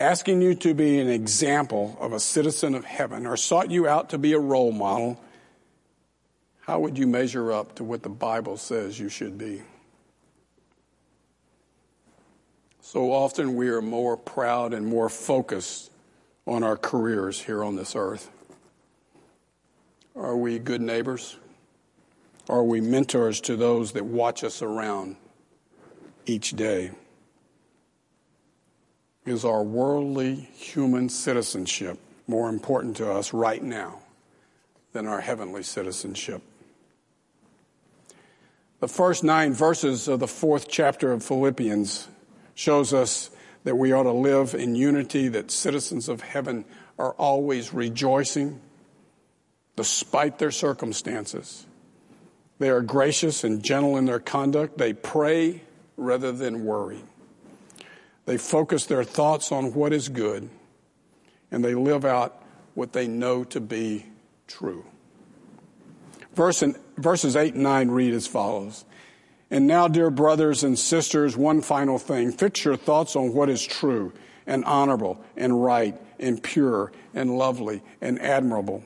asking 0.00 0.42
you 0.42 0.54
to 0.56 0.74
be 0.74 0.98
an 0.98 1.08
example 1.08 1.96
of 2.00 2.12
a 2.12 2.20
citizen 2.20 2.74
of 2.74 2.84
heaven 2.84 3.26
or 3.26 3.36
sought 3.36 3.70
you 3.70 3.86
out 3.86 4.10
to 4.10 4.18
be 4.18 4.32
a 4.32 4.38
role 4.38 4.72
model, 4.72 5.22
how 6.60 6.80
would 6.80 6.98
you 6.98 7.06
measure 7.06 7.52
up 7.52 7.74
to 7.76 7.84
what 7.84 8.02
the 8.02 8.08
Bible 8.08 8.56
says 8.56 8.98
you 8.98 9.08
should 9.08 9.36
be? 9.36 9.62
So 12.80 13.12
often 13.12 13.54
we 13.54 13.68
are 13.68 13.82
more 13.82 14.16
proud 14.16 14.74
and 14.74 14.86
more 14.86 15.08
focused 15.08 15.90
on 16.46 16.62
our 16.62 16.76
careers 16.76 17.40
here 17.40 17.62
on 17.62 17.76
this 17.76 17.94
earth. 17.94 18.30
Are 20.14 20.36
we 20.36 20.58
good 20.58 20.80
neighbors? 20.80 21.36
Are 22.48 22.62
we 22.62 22.80
mentors 22.80 23.40
to 23.42 23.56
those 23.56 23.92
that 23.92 24.04
watch 24.04 24.44
us 24.44 24.60
around 24.60 25.16
each 26.26 26.50
day? 26.50 26.90
Is 29.24 29.44
our 29.44 29.62
worldly 29.62 30.34
human 30.34 31.08
citizenship 31.08 31.98
more 32.26 32.48
important 32.48 32.96
to 32.96 33.10
us 33.10 33.32
right 33.32 33.62
now 33.62 34.00
than 34.92 35.06
our 35.06 35.20
heavenly 35.20 35.62
citizenship? 35.62 36.42
The 38.80 38.88
first 38.88 39.22
nine 39.22 39.54
verses 39.54 40.08
of 40.08 40.18
the 40.18 40.26
fourth 40.26 40.68
chapter 40.68 41.12
of 41.12 41.24
Philippians 41.24 42.08
shows 42.54 42.92
us 42.92 43.30
that 43.64 43.76
we 43.76 43.92
ought 43.92 44.02
to 44.02 44.12
live 44.12 44.54
in 44.54 44.74
unity, 44.74 45.28
that 45.28 45.52
citizens 45.52 46.08
of 46.08 46.20
heaven 46.20 46.64
are 46.98 47.12
always 47.12 47.72
rejoicing 47.72 48.60
despite 49.82 50.38
their 50.38 50.52
circumstances. 50.52 51.66
They 52.60 52.70
are 52.70 52.82
gracious 52.82 53.42
and 53.42 53.64
gentle 53.64 53.96
in 53.96 54.04
their 54.04 54.20
conduct. 54.20 54.78
They 54.78 54.92
pray 54.92 55.62
rather 55.96 56.30
than 56.30 56.64
worry. 56.64 57.02
They 58.24 58.38
focus 58.38 58.86
their 58.86 59.02
thoughts 59.02 59.50
on 59.50 59.74
what 59.74 59.92
is 59.92 60.08
good, 60.08 60.48
and 61.50 61.64
they 61.64 61.74
live 61.74 62.04
out 62.04 62.40
what 62.74 62.92
they 62.92 63.08
know 63.08 63.42
to 63.42 63.60
be 63.60 64.06
true. 64.46 64.84
Verse 66.36 66.62
in, 66.62 66.76
verses 66.96 67.34
8 67.34 67.54
and 67.54 67.64
9 67.64 67.90
read 67.90 68.14
as 68.14 68.28
follows 68.28 68.84
And 69.50 69.66
now, 69.66 69.88
dear 69.88 70.10
brothers 70.10 70.62
and 70.62 70.78
sisters, 70.78 71.36
one 71.36 71.60
final 71.60 71.98
thing. 71.98 72.30
Fix 72.30 72.64
your 72.64 72.76
thoughts 72.76 73.16
on 73.16 73.34
what 73.34 73.50
is 73.50 73.66
true 73.66 74.12
and 74.46 74.64
honorable 74.64 75.20
and 75.36 75.64
right 75.64 76.00
and 76.20 76.40
pure 76.40 76.92
and 77.14 77.36
lovely 77.36 77.82
and 78.00 78.22
admirable. 78.22 78.84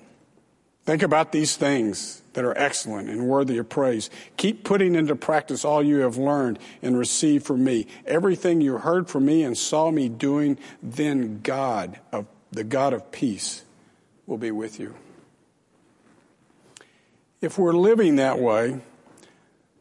Think 0.87 1.03
about 1.03 1.33
these 1.33 1.57
things 1.57 2.23
that 2.35 2.45
are 2.45 2.57
excellent 2.57 3.11
and 3.11 3.27
worthy 3.27 3.59
of 3.59 3.69
praise. 3.69 4.09
Keep 4.37 4.63
putting 4.63 4.95
into 4.95 5.17
practice 5.17 5.65
all 5.65 5.83
you 5.83 5.99
have 5.99 6.17
learned 6.17 6.61
and 6.81 6.97
received 6.97 7.45
from 7.45 7.65
me. 7.65 7.89
Everything 8.07 8.61
you 8.61 8.79
heard 8.79 9.09
from 9.09 9.27
me 9.27 9.43
and 9.43 9.59
saw 9.59 9.91
me 9.91 10.09
doing, 10.09 10.59
then 10.81 11.41
God, 11.43 11.99
of, 12.13 12.27
the 12.53 12.63
God 12.63 12.93
of 12.93 13.11
peace, 13.11 13.65
will 14.27 14.39
be 14.39 14.53
with 14.53 14.79
you. 14.79 14.95
If 17.41 17.59
we're 17.59 17.73
living 17.73 18.17
that 18.17 18.39
way, 18.39 18.81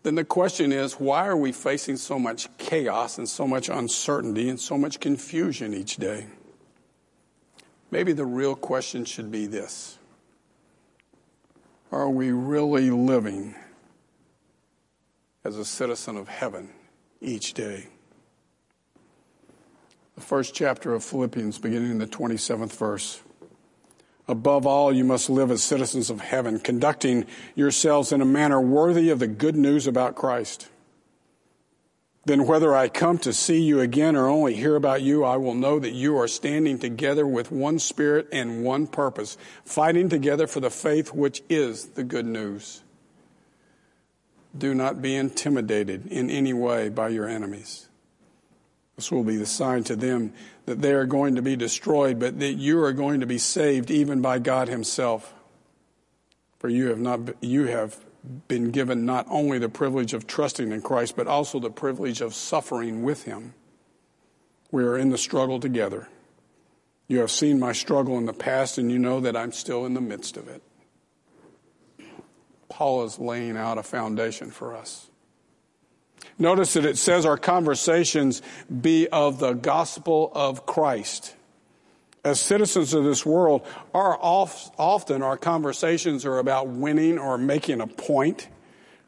then 0.01 0.15
the 0.15 0.25
question 0.25 0.71
is 0.71 0.93
why 0.93 1.27
are 1.27 1.38
we 1.38 1.51
facing 1.51 1.97
so 1.97 2.17
much 2.17 2.47
chaos 2.57 3.19
and 3.19 3.29
so 3.29 3.47
much 3.47 3.69
uncertainty 3.69 4.50
and 4.50 4.59
so 4.59 4.75
much 4.75 5.00
confusion 5.00 5.71
each 5.71 5.97
day? 5.97 6.25
Maybe 7.91 8.12
the 8.12 8.25
real 8.25 8.55
question 8.55 9.05
should 9.05 9.31
be 9.31 9.45
this 9.45 10.00
are 11.92 12.10
we 12.10 12.32
really 12.32 12.89
living 12.89 13.56
as 15.44 15.58
a 15.58 15.65
citizen 15.65 16.18
of 16.18 16.27
heaven 16.27 16.70
each 17.22 17.54
day? 17.54 17.88
The 20.15 20.22
first 20.22 20.56
chapter 20.56 20.94
of 20.94 21.04
Philippians, 21.04 21.60
beginning 21.60 21.92
in 21.92 21.98
the 21.98 22.08
27th 22.08 22.72
verse. 22.77 23.22
Above 24.27 24.65
all, 24.65 24.92
you 24.92 25.04
must 25.04 25.30
live 25.30 25.51
as 25.51 25.62
citizens 25.62 26.10
of 26.10 26.20
heaven, 26.22 26.60
conducting 26.60 27.25
yourselves 27.54 28.12
in 28.12 28.22
a 28.22 28.25
manner 28.25 28.60
worthy 28.60 29.10
of 29.10 29.20
the 29.20 29.27
good 29.27 29.56
news 29.56 29.86
about 29.86 30.15
Christ. 30.15 30.70
Then 32.25 32.48
whether 32.48 32.75
I 32.75 32.89
come 32.89 33.20
to 33.20 33.32
see 33.32 33.62
you 33.62 33.79
again 33.79 34.15
or 34.15 34.27
only 34.27 34.55
hear 34.55 34.75
about 34.75 35.03
you, 35.03 35.24
I 35.24 35.38
will 35.38 35.53
know 35.53 35.77
that 35.77 35.94
you 35.94 36.17
are 36.17 36.27
standing 36.27 36.79
together 36.79 37.25
with 37.25 37.51
one 37.51 37.77
spirit 37.77 38.27
and 38.32 38.63
one 38.63 38.88
purpose, 38.88 39.38
fighting 39.63 40.10
together 40.10 40.48
for 40.48 40.60
the 40.60 40.72
faith 40.72 41.13
which 41.13 41.44
is 41.50 41.89
the 41.89 42.03
good 42.03 42.25
news. 42.25 42.82
Do 44.58 44.74
not 44.74 45.03
be 45.03 45.15
intimidated 45.15 46.08
in 46.08 46.32
any 46.32 46.53
way 46.53 46.89
by 46.89 47.10
your 47.10 47.27
enemies. 47.27 47.88
This 48.96 49.12
will 49.12 49.24
be 49.24 49.36
the 49.36 49.46
sign 49.46 49.84
to 49.86 49.96
them 49.96 50.34
that 50.65 50.82
they 50.82 50.94
are 50.94 51.05
going 51.05 51.36
to 51.36 51.41
be 51.41 51.55
destroyed, 51.55 52.17
but 52.17 52.39
that 52.39 52.53
you 52.53 52.82
are 52.84 52.94
going 52.94 53.20
to 53.20 53.27
be 53.27 53.38
saved 53.38 53.91
even 53.91 54.22
by 54.22 54.39
God 54.39 54.67
Himself. 54.67 55.34
For 56.58 56.70
you 56.70 56.88
have 56.88 57.00
not 57.00 57.20
you 57.41 57.65
have 57.65 58.00
been 58.48 58.72
given 58.72 59.05
not 59.05 59.25
only 59.29 59.60
the 59.60 59.70
privilege 59.70 60.13
of 60.13 60.27
trusting 60.27 60.72
in 60.72 60.82
Christ, 60.82 61.15
but 61.15 61.27
also 61.27 61.60
the 61.60 61.70
privilege 61.70 62.22
of 62.22 62.34
suffering 62.34 63.03
with 63.03 63.24
Him. 63.24 63.53
We 64.72 64.84
are 64.84 64.98
in 64.98 65.10
the 65.10 65.17
struggle 65.17 65.60
together. 65.60 66.10
You 67.08 67.20
have 67.20 67.32
seen 67.32 67.60
my 67.60 67.72
struggle 67.72 68.17
in 68.17 68.25
the 68.25 68.34
past, 68.34 68.77
and 68.77 68.91
you 68.91 69.00
know 69.00 69.20
that 69.20 69.38
I'm 69.38 69.51
still 69.51 69.86
in 69.86 69.94
the 69.94 70.01
midst 70.01 70.38
of 70.38 70.48
it. 70.48 70.62
Paul 72.67 73.03
is 73.05 73.20
laying 73.20 73.58
out 73.58 73.77
a 73.77 73.84
foundation 73.84 74.51
for 74.51 74.75
us. 74.75 75.10
Notice 76.38 76.74
that 76.74 76.86
it 76.86 76.98
says 76.98 77.25
our 77.25 77.38
conversations 77.38 78.41
be 78.82 79.08
of 79.08 79.39
the 79.39 79.53
gospel 79.53 80.32
of 80.36 80.65
Christ. 80.65 81.36
As 82.25 82.39
citizens 82.39 82.96
of 82.96 83.03
this 83.03 83.24
world, 83.24 83.62
our 83.94 84.17
often 84.20 85.22
our 85.22 85.38
conversations 85.38 86.25
are 86.25 86.39
about 86.39 86.67
winning 86.67 87.20
or 87.20 87.38
making 87.38 87.82
a 87.82 87.88
point, 87.88 88.50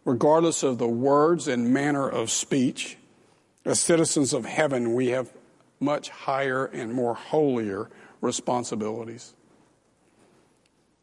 regardless 0.06 0.62
of 0.62 0.78
the 0.78 0.88
words 0.88 1.48
and 1.48 1.74
manner 1.74 2.08
of 2.08 2.30
speech. 2.30 2.96
As 3.66 3.80
citizens 3.80 4.34
of 4.34 4.46
heaven, 4.46 4.94
we 4.94 5.08
have 5.08 5.34
much 5.80 6.10
higher 6.10 6.66
and 6.66 6.94
more 6.94 7.16
holier 7.16 7.90
responsibilities. 8.22 9.34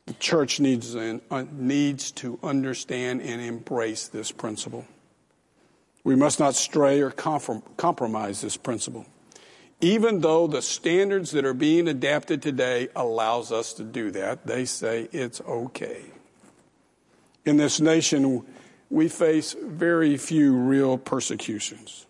The 0.06 0.14
church 0.14 0.61
needs, 0.61 0.94
uh, 0.94 1.18
needs 1.50 2.12
to 2.12 2.38
understand 2.44 3.23
and 3.23 3.40
embrace 3.40 4.06
this 4.06 4.30
principle. 4.30 4.87
We 6.04 6.14
must 6.14 6.38
not 6.38 6.54
stray 6.54 7.00
or 7.00 7.11
compromise 7.11 8.40
this 8.40 8.56
principle. 8.56 9.04
Even 9.84 10.20
though 10.20 10.46
the 10.46 10.62
standards 10.62 11.32
that 11.32 11.44
are 11.44 11.52
being 11.52 11.88
adapted 11.88 12.40
today 12.40 12.88
allows 12.96 13.52
us 13.52 13.74
to 13.74 13.84
do 13.84 14.10
that, 14.12 14.46
they 14.46 14.64
say 14.64 15.10
it's 15.12 15.42
okay. 15.42 16.00
In 17.44 17.58
this 17.58 17.82
nation, 17.82 18.46
we 18.88 19.08
face 19.08 19.54
very 19.62 20.16
few 20.16 20.56
real 20.56 20.96
persecutions. 20.96 22.06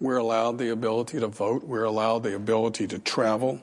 We're 0.00 0.16
allowed 0.16 0.56
the 0.56 0.70
ability 0.70 1.20
to 1.20 1.28
vote. 1.28 1.64
We're 1.64 1.84
allowed 1.84 2.22
the 2.22 2.34
ability 2.34 2.86
to 2.86 2.98
travel. 2.98 3.60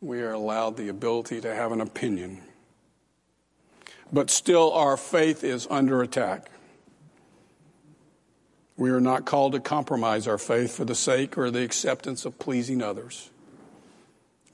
We 0.00 0.22
are 0.22 0.32
allowed 0.32 0.76
the 0.76 0.88
ability 0.88 1.40
to 1.42 1.54
have 1.54 1.70
an 1.70 1.80
opinion 1.80 2.42
but 4.12 4.28
still 4.28 4.72
our 4.72 4.96
faith 4.96 5.42
is 5.42 5.66
under 5.70 6.02
attack. 6.02 6.50
We 8.82 8.90
are 8.90 9.00
not 9.00 9.26
called 9.26 9.52
to 9.52 9.60
compromise 9.60 10.26
our 10.26 10.38
faith 10.38 10.74
for 10.74 10.84
the 10.84 10.96
sake 10.96 11.38
or 11.38 11.52
the 11.52 11.62
acceptance 11.62 12.24
of 12.24 12.40
pleasing 12.40 12.82
others. 12.82 13.30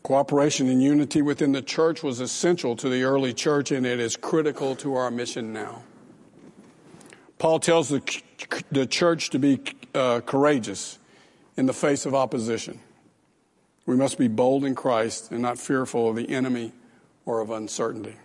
Cooperation 0.03 0.69
and 0.69 0.83
unity 0.83 1.23
within 1.23 1.53
the 1.53 1.63
church 1.63 2.03
was 2.03 2.21
essential 2.21 2.77
to 2.77 2.91
the 2.91 3.05
early 3.05 3.33
church, 3.33 3.71
and 3.71 3.87
it 3.87 3.99
is 3.99 4.19
critical 4.19 4.77
to 4.77 4.97
our 4.97 5.11
mission 5.11 5.55
now. 5.55 5.83
Paul 7.39 7.59
tells 7.59 7.89
the, 7.89 8.03
the 8.71 8.85
church 8.85 9.31
to 9.31 9.39
be 9.39 9.63
uh, 9.95 10.21
courageous 10.21 10.99
in 11.57 11.65
the 11.65 11.73
face 11.73 12.05
of 12.05 12.15
opposition. 12.15 12.81
We 13.87 13.97
must 13.97 14.19
be 14.19 14.29
bold 14.29 14.63
in 14.63 14.75
Christ 14.75 15.33
and 15.33 15.41
not 15.41 15.57
fearful 15.57 16.11
of 16.11 16.17
the 16.17 16.29
enemy 16.29 16.75
or 17.25 17.41
of 17.41 17.49
uncertainty. 17.49 18.17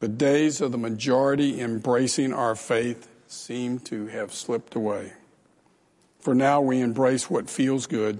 The 0.00 0.08
days 0.08 0.60
of 0.60 0.72
the 0.72 0.78
majority 0.78 1.60
embracing 1.60 2.32
our 2.32 2.56
faith 2.56 3.08
seem 3.30 3.78
to 3.80 4.06
have 4.06 4.32
slipped 4.32 4.74
away. 4.74 5.12
For 6.20 6.34
now, 6.34 6.60
we 6.60 6.80
embrace 6.80 7.30
what 7.30 7.48
feels 7.48 7.86
good 7.86 8.18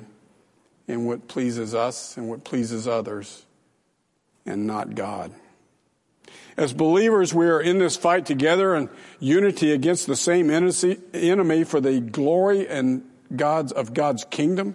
and 0.87 1.07
what 1.07 1.29
pleases 1.29 1.75
us 1.75 2.17
and 2.17 2.29
what 2.29 2.45
pleases 2.45 2.89
others, 2.89 3.45
and 4.47 4.67
not 4.67 4.95
God. 4.95 5.33
As 6.57 6.73
believers, 6.73 7.35
we 7.35 7.47
are 7.47 7.61
in 7.61 7.79
this 7.79 7.97
fight 7.97 8.27
together 8.27 8.75
in 8.75 8.89
unity 9.21 9.73
against 9.73 10.07
the 10.07 10.17
same 10.17 10.51
enemy 10.51 11.65
for 11.65 11.81
the 11.81 12.01
glory 12.01 12.67
and 12.67 13.05
God's 13.35 13.73
of 13.73 13.95
God's 13.95 14.25
kingdom, 14.25 14.75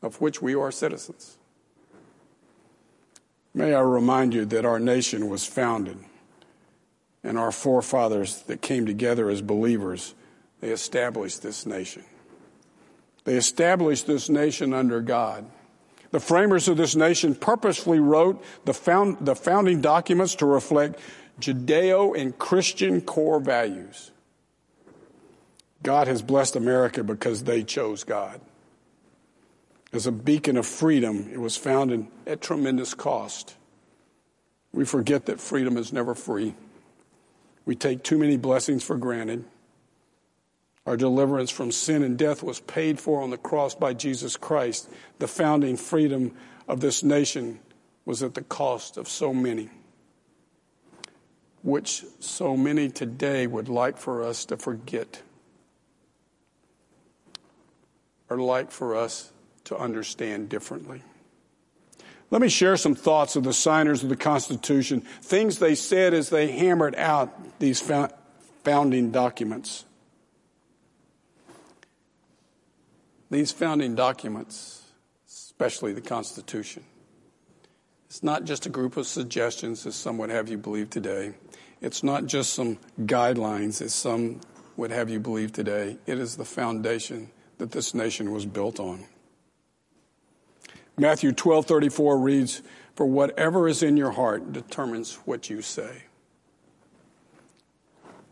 of 0.00 0.20
which 0.20 0.40
we 0.40 0.54
are 0.54 0.70
citizens. 0.70 1.36
May 3.52 3.74
I 3.74 3.80
remind 3.80 4.34
you 4.34 4.44
that 4.46 4.64
our 4.64 4.78
nation 4.78 5.28
was 5.28 5.44
founded 5.44 5.98
and 7.22 7.38
our 7.38 7.52
forefathers 7.52 8.42
that 8.42 8.62
came 8.62 8.86
together 8.86 9.28
as 9.28 9.42
believers, 9.42 10.14
they 10.60 10.70
established 10.70 11.42
this 11.42 11.66
nation. 11.66 12.04
They 13.24 13.36
established 13.36 14.06
this 14.06 14.28
nation 14.28 14.72
under 14.72 15.00
God. 15.00 15.44
The 16.10 16.20
framers 16.20 16.68
of 16.68 16.76
this 16.76 16.96
nation 16.96 17.34
purposefully 17.34 18.00
wrote 18.00 18.42
the, 18.64 18.72
found, 18.72 19.18
the 19.20 19.36
founding 19.36 19.80
documents 19.80 20.34
to 20.36 20.46
reflect 20.46 20.98
Judeo 21.40 22.18
and 22.18 22.36
Christian 22.38 23.00
core 23.00 23.40
values. 23.40 24.10
God 25.82 26.08
has 26.08 26.22
blessed 26.22 26.56
America 26.56 27.04
because 27.04 27.44
they 27.44 27.62
chose 27.62 28.04
God. 28.04 28.40
As 29.92 30.06
a 30.06 30.12
beacon 30.12 30.56
of 30.56 30.66
freedom, 30.66 31.30
it 31.32 31.38
was 31.38 31.56
founded 31.56 32.06
at 32.26 32.40
tremendous 32.40 32.94
cost. 32.94 33.54
We 34.72 34.84
forget 34.84 35.26
that 35.26 35.40
freedom 35.40 35.76
is 35.76 35.92
never 35.92 36.14
free. 36.14 36.54
We 37.68 37.76
take 37.76 38.02
too 38.02 38.16
many 38.16 38.38
blessings 38.38 38.82
for 38.82 38.96
granted. 38.96 39.44
Our 40.86 40.96
deliverance 40.96 41.50
from 41.50 41.70
sin 41.70 42.02
and 42.02 42.16
death 42.16 42.42
was 42.42 42.60
paid 42.60 42.98
for 42.98 43.20
on 43.20 43.28
the 43.28 43.36
cross 43.36 43.74
by 43.74 43.92
Jesus 43.92 44.38
Christ. 44.38 44.88
The 45.18 45.28
founding 45.28 45.76
freedom 45.76 46.34
of 46.66 46.80
this 46.80 47.02
nation 47.02 47.60
was 48.06 48.22
at 48.22 48.32
the 48.32 48.40
cost 48.40 48.96
of 48.96 49.06
so 49.06 49.34
many, 49.34 49.68
which 51.60 52.06
so 52.20 52.56
many 52.56 52.88
today 52.88 53.46
would 53.46 53.68
like 53.68 53.98
for 53.98 54.22
us 54.22 54.46
to 54.46 54.56
forget, 54.56 55.20
or 58.30 58.38
like 58.38 58.70
for 58.70 58.96
us 58.96 59.30
to 59.64 59.76
understand 59.76 60.48
differently. 60.48 61.02
Let 62.30 62.42
me 62.42 62.48
share 62.48 62.76
some 62.76 62.94
thoughts 62.94 63.36
of 63.36 63.44
the 63.44 63.54
signers 63.54 64.02
of 64.02 64.10
the 64.10 64.16
Constitution, 64.16 65.00
things 65.00 65.58
they 65.58 65.74
said 65.74 66.12
as 66.12 66.28
they 66.28 66.48
hammered 66.50 66.94
out 66.96 67.58
these 67.58 67.82
founding 68.64 69.10
documents. 69.10 69.86
These 73.30 73.52
founding 73.52 73.94
documents, 73.94 74.82
especially 75.26 75.92
the 75.92 76.00
Constitution, 76.02 76.84
it's 78.06 78.22
not 78.22 78.44
just 78.44 78.64
a 78.64 78.70
group 78.70 78.96
of 78.96 79.06
suggestions, 79.06 79.86
as 79.86 79.94
some 79.94 80.16
would 80.18 80.30
have 80.30 80.48
you 80.48 80.56
believe 80.56 80.88
today. 80.90 81.34
It's 81.80 82.02
not 82.02 82.26
just 82.26 82.54
some 82.54 82.78
guidelines, 83.00 83.82
as 83.82 83.94
some 83.94 84.40
would 84.76 84.90
have 84.90 85.10
you 85.10 85.20
believe 85.20 85.52
today. 85.52 85.98
It 86.06 86.18
is 86.18 86.36
the 86.36 86.44
foundation 86.44 87.30
that 87.58 87.70
this 87.72 87.94
nation 87.94 88.32
was 88.32 88.46
built 88.46 88.80
on. 88.80 89.04
Matthew 90.98 91.30
12:34 91.30 92.18
reads, 92.18 92.60
"For 92.96 93.06
whatever 93.06 93.68
is 93.68 93.82
in 93.82 93.96
your 93.96 94.10
heart 94.10 94.52
determines 94.52 95.14
what 95.24 95.48
you 95.48 95.62
say." 95.62 96.04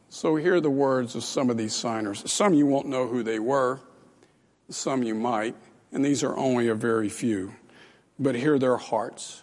So 0.09 0.35
here 0.35 0.57
are 0.57 0.61
the 0.61 0.69
words 0.69 1.15
of 1.15 1.23
some 1.23 1.49
of 1.49 1.57
these 1.57 1.75
signers. 1.75 2.31
Some 2.31 2.55
you 2.55 2.67
won't 2.67 2.89
know 2.89 3.07
who 3.07 3.23
they 3.23 3.39
were, 3.39 3.81
some 4.69 5.03
you 5.05 5.15
might, 5.15 5.55
and 5.93 6.05
these 6.05 6.25
are 6.25 6.37
only 6.37 6.67
a 6.67 6.75
very 6.75 7.09
few. 7.09 7.55
But 8.19 8.35
hear 8.35 8.59
their 8.59 8.79
hearts. 8.79 9.43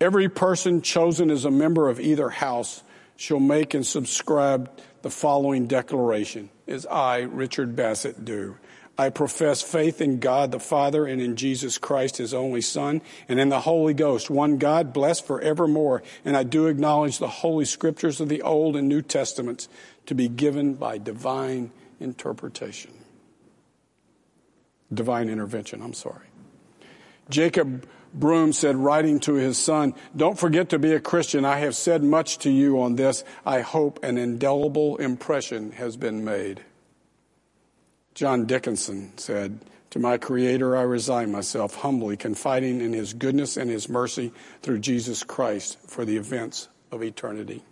Every 0.00 0.28
person 0.28 0.80
chosen 0.80 1.30
as 1.30 1.44
a 1.44 1.50
member 1.50 1.88
of 1.88 2.00
either 2.00 2.30
house 2.30 2.82
shall 3.16 3.40
make 3.40 3.74
and 3.74 3.84
subscribe 3.84 4.70
the 5.02 5.10
following 5.10 5.66
declaration, 5.66 6.48
as 6.66 6.86
I, 6.86 7.22
Richard 7.22 7.74
Bassett, 7.74 8.24
do. 8.24 8.56
I 9.00 9.10
profess 9.10 9.62
faith 9.62 10.00
in 10.00 10.18
God 10.18 10.50
the 10.50 10.58
Father 10.58 11.06
and 11.06 11.22
in 11.22 11.36
Jesus 11.36 11.78
Christ, 11.78 12.16
his 12.16 12.34
only 12.34 12.60
Son, 12.60 13.00
and 13.28 13.38
in 13.38 13.48
the 13.48 13.60
Holy 13.60 13.94
Ghost, 13.94 14.28
one 14.28 14.58
God, 14.58 14.92
blessed 14.92 15.24
forevermore. 15.24 16.02
And 16.24 16.36
I 16.36 16.42
do 16.42 16.66
acknowledge 16.66 17.18
the 17.18 17.28
Holy 17.28 17.64
Scriptures 17.64 18.20
of 18.20 18.28
the 18.28 18.42
Old 18.42 18.74
and 18.74 18.88
New 18.88 19.02
Testaments 19.02 19.68
to 20.06 20.16
be 20.16 20.28
given 20.28 20.74
by 20.74 20.98
divine 20.98 21.70
interpretation. 22.00 22.90
Divine 24.92 25.28
intervention, 25.28 25.80
I'm 25.80 25.94
sorry. 25.94 26.26
Jacob 27.30 27.86
Broom 28.14 28.52
said, 28.52 28.74
writing 28.74 29.20
to 29.20 29.34
his 29.34 29.58
son, 29.58 29.94
Don't 30.16 30.38
forget 30.38 30.70
to 30.70 30.78
be 30.78 30.92
a 30.92 31.00
Christian. 31.00 31.44
I 31.44 31.58
have 31.58 31.76
said 31.76 32.02
much 32.02 32.38
to 32.38 32.50
you 32.50 32.80
on 32.80 32.96
this. 32.96 33.22
I 33.46 33.60
hope 33.60 34.02
an 34.02 34.18
indelible 34.18 34.96
impression 34.96 35.72
has 35.72 35.96
been 35.96 36.24
made. 36.24 36.64
John 38.18 38.46
Dickinson 38.46 39.12
said, 39.16 39.60
To 39.90 40.00
my 40.00 40.18
Creator 40.18 40.76
I 40.76 40.82
resign 40.82 41.30
myself 41.30 41.76
humbly, 41.76 42.16
confiding 42.16 42.80
in 42.80 42.92
His 42.92 43.14
goodness 43.14 43.56
and 43.56 43.70
His 43.70 43.88
mercy 43.88 44.32
through 44.60 44.80
Jesus 44.80 45.22
Christ 45.22 45.78
for 45.86 46.04
the 46.04 46.16
events 46.16 46.66
of 46.90 47.04
eternity. 47.04 47.62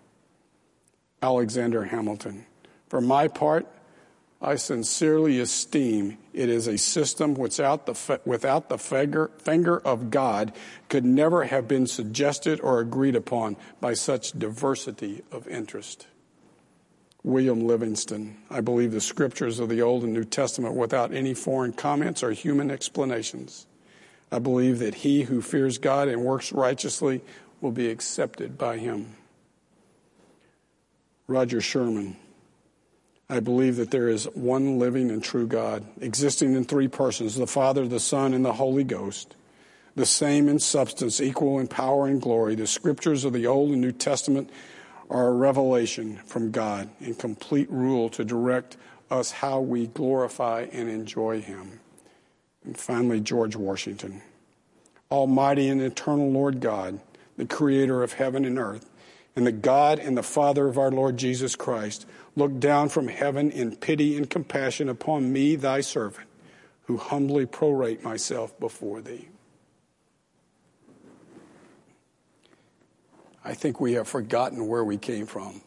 Alexander 1.21 1.87
Hamilton. 1.87 2.47
For 2.89 3.01
my 3.01 3.27
part, 3.27 3.67
I 4.41 4.55
sincerely 4.55 5.41
esteem 5.41 6.17
it 6.33 6.49
is 6.49 6.69
a 6.69 6.79
system 6.79 7.35
without 7.35 7.87
the, 7.87 8.21
without 8.25 8.69
the 8.69 8.79
finger, 8.79 9.33
finger 9.39 9.81
of 9.81 10.13
God 10.13 10.53
could 10.89 11.05
never 11.05 11.43
have 11.43 11.67
been 11.67 11.89
suggested 11.89 12.61
or 12.61 12.79
agreed 12.79 13.17
upon 13.17 13.57
by 13.81 13.95
such 13.95 14.39
diversity 14.39 15.25
of 15.33 15.49
interest. 15.49 16.07
William 17.27 17.67
Livingston. 17.67 18.37
I 18.49 18.61
believe 18.61 18.93
the 18.93 19.01
scriptures 19.01 19.59
of 19.59 19.69
the 19.69 19.83
Old 19.83 20.05
and 20.05 20.15
New 20.15 20.25
Testament 20.25 20.77
without 20.77 21.13
any 21.13 21.35
foreign 21.35 21.73
comments 21.73 22.23
or 22.23 22.31
human 22.31 22.71
explanations. 22.71 23.67
I 24.31 24.39
believe 24.39 24.79
that 24.79 24.95
he 24.95 25.25
who 25.25 25.43
fears 25.43 25.79
God 25.79 26.07
and 26.07 26.23
works 26.23 26.53
righteously 26.53 27.23
will 27.61 27.73
be 27.73 27.91
accepted 27.91 28.57
by 28.57 28.79
him. 28.79 29.17
Roger 31.27 31.61
Sherman. 31.61 32.17
I 33.29 33.41
believe 33.41 33.75
that 33.75 33.91
there 33.91 34.09
is 34.09 34.27
one 34.35 34.79
living 34.79 35.11
and 35.11 35.23
true 35.23 35.49
God, 35.49 35.85
existing 36.01 36.55
in 36.55 36.65
three 36.65 36.87
persons 36.87 37.35
the 37.35 37.49
Father, 37.49 37.89
the 37.89 37.99
Son, 37.99 38.35
and 38.35 38.45
the 38.45 38.53
Holy 38.53 38.85
Ghost, 38.85 39.35
the 39.97 40.07
same 40.07 40.49
in 40.49 40.61
substance, 40.61 41.21
equal 41.21 41.59
in 41.59 41.67
power 41.67 42.07
and 42.07 42.23
glory. 42.23 42.55
The 42.55 42.69
scriptures 42.69 43.25
of 43.25 43.33
the 43.33 43.49
Old 43.49 43.73
and 43.73 43.81
New 43.81 43.91
Testament 43.91 44.49
are 45.09 45.29
a 45.29 45.33
revelation 45.33 46.17
from 46.27 46.51
God 46.51 46.89
in 47.01 47.15
complete 47.15 47.71
rule 47.71 48.09
to 48.11 48.25
direct 48.25 48.77
us 49.11 49.31
how 49.31 49.61
we 49.61 49.87
glorify 49.87 50.67
and 50.73 50.89
enjoy 50.89 51.41
Him. 51.41 51.81
And 52.65 52.77
finally, 52.77 53.21
George 53.21 53.57
Washington. 53.57 54.23
Almighty 55.11 55.69
and 55.69 55.81
eternal 55.81 56.31
Lord 56.31 56.61
God, 56.61 57.01
the 57.37 57.47
creator 57.47 58.03
of 58.03 58.15
heaven 58.15 58.45
and 58.45 58.59
earth, 58.59 58.91
and 59.37 59.47
the 59.47 59.53
God 59.53 59.99
and 59.99 60.17
the 60.17 60.23
Father 60.23 60.67
of 60.67 60.79
our 60.79 60.91
Lord 60.91 61.17
Jesus 61.17 61.55
Christ, 61.55 62.07
look 62.35 62.59
down 62.59 62.89
from 62.89 63.09
heaven 63.09 63.51
in 63.51 63.77
pity 63.77 64.17
and 64.17 64.29
compassion 64.29 64.89
upon 64.89 65.33
me, 65.33 65.55
thy 65.55 65.81
servant, 65.81 66.27
who 66.87 66.97
humbly 66.97 67.47
prorate 67.47 68.03
myself 68.03 68.59
before 68.59 69.01
thee. 69.01 69.29
I 73.47 73.55
think 73.55 73.81
we 73.81 73.93
have 73.93 74.09
forgotten 74.09 74.67
where 74.67 74.83
we 74.83 74.99
came 74.99 75.27
from. 75.27 75.61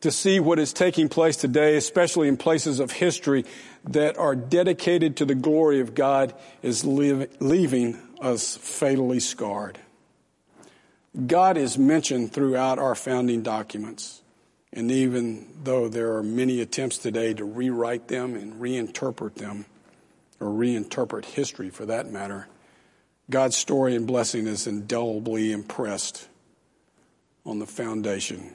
To 0.00 0.10
see 0.10 0.40
what 0.40 0.58
is 0.58 0.72
taking 0.72 1.10
place 1.10 1.36
today, 1.36 1.76
especially 1.76 2.28
in 2.28 2.38
places 2.38 2.80
of 2.80 2.90
history 2.90 3.44
that 3.84 4.16
are 4.16 4.34
dedicated 4.34 5.16
to 5.18 5.26
the 5.26 5.34
glory 5.34 5.80
of 5.80 5.94
God, 5.94 6.32
is 6.62 6.84
leaving 6.86 7.98
us 8.20 8.56
fatally 8.56 9.20
scarred. 9.20 9.78
God 11.26 11.58
is 11.58 11.76
mentioned 11.76 12.32
throughout 12.32 12.78
our 12.78 12.94
founding 12.94 13.42
documents. 13.42 14.22
And 14.72 14.90
even 14.90 15.48
though 15.64 15.88
there 15.88 16.14
are 16.14 16.22
many 16.22 16.60
attempts 16.60 16.96
today 16.96 17.34
to 17.34 17.44
rewrite 17.44 18.08
them 18.08 18.36
and 18.36 18.54
reinterpret 18.54 19.34
them, 19.34 19.66
or 20.40 20.48
reinterpret 20.48 21.24
history 21.24 21.70
for 21.70 21.84
that 21.86 22.10
matter, 22.10 22.46
God's 23.30 23.56
story 23.56 23.94
and 23.94 24.06
blessing 24.06 24.46
is 24.46 24.66
indelibly 24.66 25.52
impressed 25.52 26.28
on 27.44 27.58
the 27.58 27.66
foundation, 27.66 28.54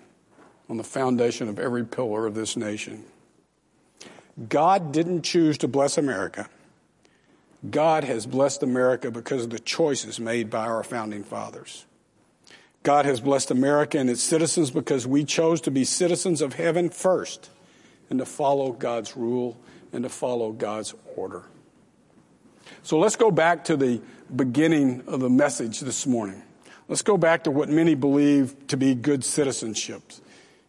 on 0.69 0.77
the 0.77 0.83
foundation 0.83 1.47
of 1.47 1.59
every 1.59 1.85
pillar 1.85 2.25
of 2.25 2.33
this 2.33 2.57
nation. 2.57 3.03
God 4.49 4.91
didn't 4.91 5.21
choose 5.21 5.59
to 5.59 5.67
bless 5.67 5.97
America. 5.97 6.49
God 7.69 8.03
has 8.03 8.25
blessed 8.25 8.63
America 8.63 9.11
because 9.11 9.43
of 9.43 9.51
the 9.51 9.59
choices 9.59 10.19
made 10.19 10.49
by 10.49 10.65
our 10.65 10.83
founding 10.83 11.23
fathers. 11.23 11.85
God 12.81 13.05
has 13.05 13.21
blessed 13.21 13.51
America 13.51 13.97
and 13.97 14.09
its 14.09 14.21
citizens 14.21 14.69
because 14.69 15.07
we 15.07 15.23
chose 15.23 15.61
to 15.61 15.71
be 15.71 15.85
citizens 15.85 16.41
of 16.41 16.53
heaven 16.53 16.89
first 16.89 17.49
and 18.09 18.19
to 18.19 18.25
follow 18.25 18.73
God's 18.73 19.15
rule 19.15 19.57
and 19.93 20.03
to 20.03 20.09
follow 20.09 20.51
God's 20.51 20.93
order. 21.15 21.43
So 22.81 22.99
let's 22.99 23.15
go 23.15 23.31
back 23.31 23.63
to 23.65 23.77
the 23.77 24.01
beginning 24.35 25.03
of 25.07 25.19
the 25.19 25.29
message 25.29 25.79
this 25.79 26.07
morning. 26.07 26.41
Let's 26.87 27.01
go 27.01 27.17
back 27.17 27.45
to 27.45 27.51
what 27.51 27.69
many 27.69 27.95
believe 27.95 28.67
to 28.67 28.77
be 28.77 28.95
good 28.95 29.23
citizenship 29.23 30.01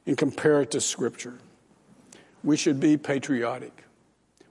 and 0.06 0.16
compare 0.16 0.62
it 0.62 0.70
to 0.72 0.80
Scripture. 0.80 1.34
We 2.42 2.56
should 2.56 2.78
be 2.78 2.96
patriotic. 2.96 3.84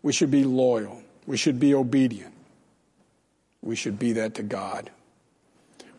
We 0.01 0.13
should 0.13 0.31
be 0.31 0.43
loyal. 0.43 1.01
We 1.25 1.37
should 1.37 1.59
be 1.59 1.73
obedient. 1.73 2.33
We 3.61 3.75
should 3.75 3.97
be 3.97 4.13
that 4.13 4.35
to 4.35 4.43
God. 4.43 4.89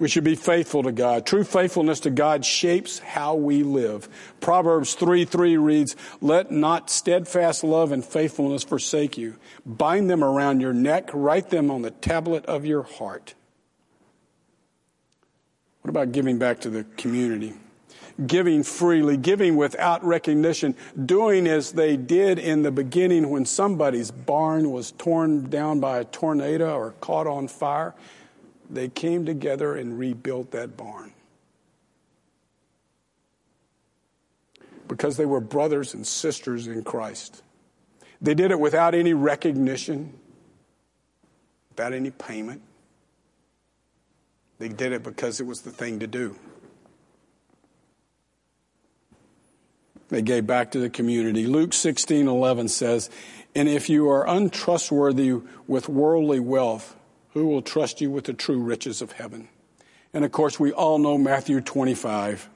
We 0.05 0.11
should 0.11 0.23
be 0.23 0.35
faithful 0.35 0.83
to 0.83 0.93
God. 0.93 1.25
True 1.25 1.45
faithfulness 1.45 2.01
to 2.01 2.11
God 2.11 2.45
shapes 2.45 2.99
how 2.99 3.37
we 3.37 3.63
live. 3.63 4.07
Proverbs 4.39 4.93
3 4.93 5.25
3 5.25 5.57
reads, 5.57 5.97
Let 6.21 6.51
not 6.51 6.91
steadfast 6.91 7.65
love 7.65 7.91
and 7.91 8.05
faithfulness 8.05 8.65
forsake 8.65 9.17
you. 9.17 9.37
Bind 9.65 10.11
them 10.11 10.23
around 10.23 10.61
your 10.61 10.75
neck, 10.75 11.09
write 11.15 11.49
them 11.49 11.71
on 11.71 11.81
the 11.81 11.91
tablet 11.91 12.45
of 12.45 12.67
your 12.67 12.83
heart. 12.83 13.33
What 15.81 15.89
about 15.89 16.13
giving 16.13 16.37
back 16.37 16.61
to 16.61 16.69
the 16.69 16.85
community? 16.99 17.55
Giving 18.27 18.63
freely, 18.63 19.17
giving 19.17 19.57
without 19.57 20.05
recognition, 20.05 20.77
doing 21.07 21.47
as 21.47 21.73
they 21.73 21.97
did 21.97 22.39
in 22.39 22.61
the 22.61 22.71
beginning 22.71 23.31
when 23.31 23.47
somebody's 23.47 24.11
barn 24.11 24.71
was 24.71 24.93
torn 24.93 25.49
down 25.49 25.81
by 25.81 26.01
a 26.01 26.05
tornado 26.05 26.77
or 26.77 26.91
caught 27.01 27.27
on 27.27 27.49
fire 27.49 27.95
they 28.71 28.89
came 28.89 29.27
together 29.27 29.77
and 29.77 29.99
rebuilt 29.99 30.51
that 30.53 30.77
barn. 30.77 31.13
Because 34.89 35.17
they 35.17 35.27
were 35.27 35.41
brothers 35.41 35.95
and 35.95 36.07
sisters 36.07 36.67
in 36.67 36.85
Christ. 36.85 37.43
They 38.21 38.35
did 38.35 38.51
it 38.51 38.61
without 38.61 38.95
any 38.95 39.15
recognition, 39.15 40.15
without 41.71 41.93
any 41.93 42.11
payment. 42.11 42.63
They 44.59 44.69
did 44.69 44.93
it 44.93 45.03
because 45.03 45.41
it 45.41 45.47
was 45.47 45.63
the 45.63 45.71
thing 45.71 45.99
to 46.01 46.07
do. 46.07 46.37
They 50.09 50.23
gave 50.23 50.47
back 50.47 50.71
to 50.73 50.79
the 50.79 50.91
community. 50.91 51.47
Luke 51.47 51.73
16 51.73 52.29
11 52.29 52.69
says, 52.69 53.11
And 53.55 53.69
if 53.69 53.89
you 53.89 54.09
are 54.09 54.29
untrustworthy 54.29 55.41
with 55.67 55.89
worldly 55.89 56.41
wealth, 56.41 56.95
who 57.35 57.47
will 57.47 57.63
trust 57.63 58.01
you 58.01 58.11
with 58.11 58.25
the 58.25 58.33
true 58.33 58.61
riches 58.61 59.03
of 59.03 59.13
heaven? 59.13 59.49
And 60.15 60.25
of 60.25 60.33
course, 60.33 60.59
we 60.59 60.73
all 60.73 60.99
know 60.99 61.19
Matthew 61.19 61.61
25. 61.61 62.49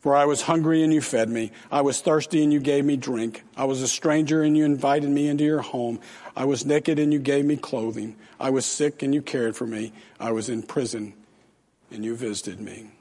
For 0.00 0.14
I 0.14 0.26
was 0.26 0.42
hungry 0.42 0.84
and 0.84 0.92
you 0.92 1.00
fed 1.00 1.28
me. 1.28 1.50
I 1.72 1.80
was 1.80 2.00
thirsty 2.00 2.44
and 2.44 2.52
you 2.52 2.60
gave 2.60 2.84
me 2.84 2.96
drink. 2.96 3.42
I 3.56 3.64
was 3.64 3.82
a 3.82 3.88
stranger 3.88 4.42
and 4.42 4.56
you 4.56 4.64
invited 4.64 5.10
me 5.10 5.26
into 5.26 5.42
your 5.42 5.60
home. 5.60 5.98
I 6.36 6.44
was 6.44 6.64
naked 6.64 7.00
and 7.00 7.12
you 7.12 7.18
gave 7.18 7.44
me 7.44 7.56
clothing. 7.56 8.14
I 8.38 8.50
was 8.50 8.64
sick 8.64 9.02
and 9.02 9.12
you 9.12 9.22
cared 9.22 9.56
for 9.56 9.66
me. 9.66 9.92
I 10.20 10.30
was 10.30 10.48
in 10.48 10.62
prison 10.62 11.14
and 11.90 12.04
you 12.04 12.14
visited 12.14 12.60
me. 12.60 12.92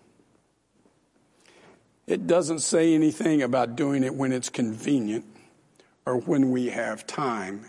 It 2.08 2.26
doesn't 2.26 2.60
say 2.60 2.96
anything 2.96 3.44
about 3.44 3.76
doing 3.76 4.04
it 4.04 4.16
when 4.16 4.32
it's 4.32 4.50
convenient 4.50 5.26
or 6.06 6.18
when 6.18 6.52
we 6.52 6.70
have 6.70 7.06
time. 7.06 7.66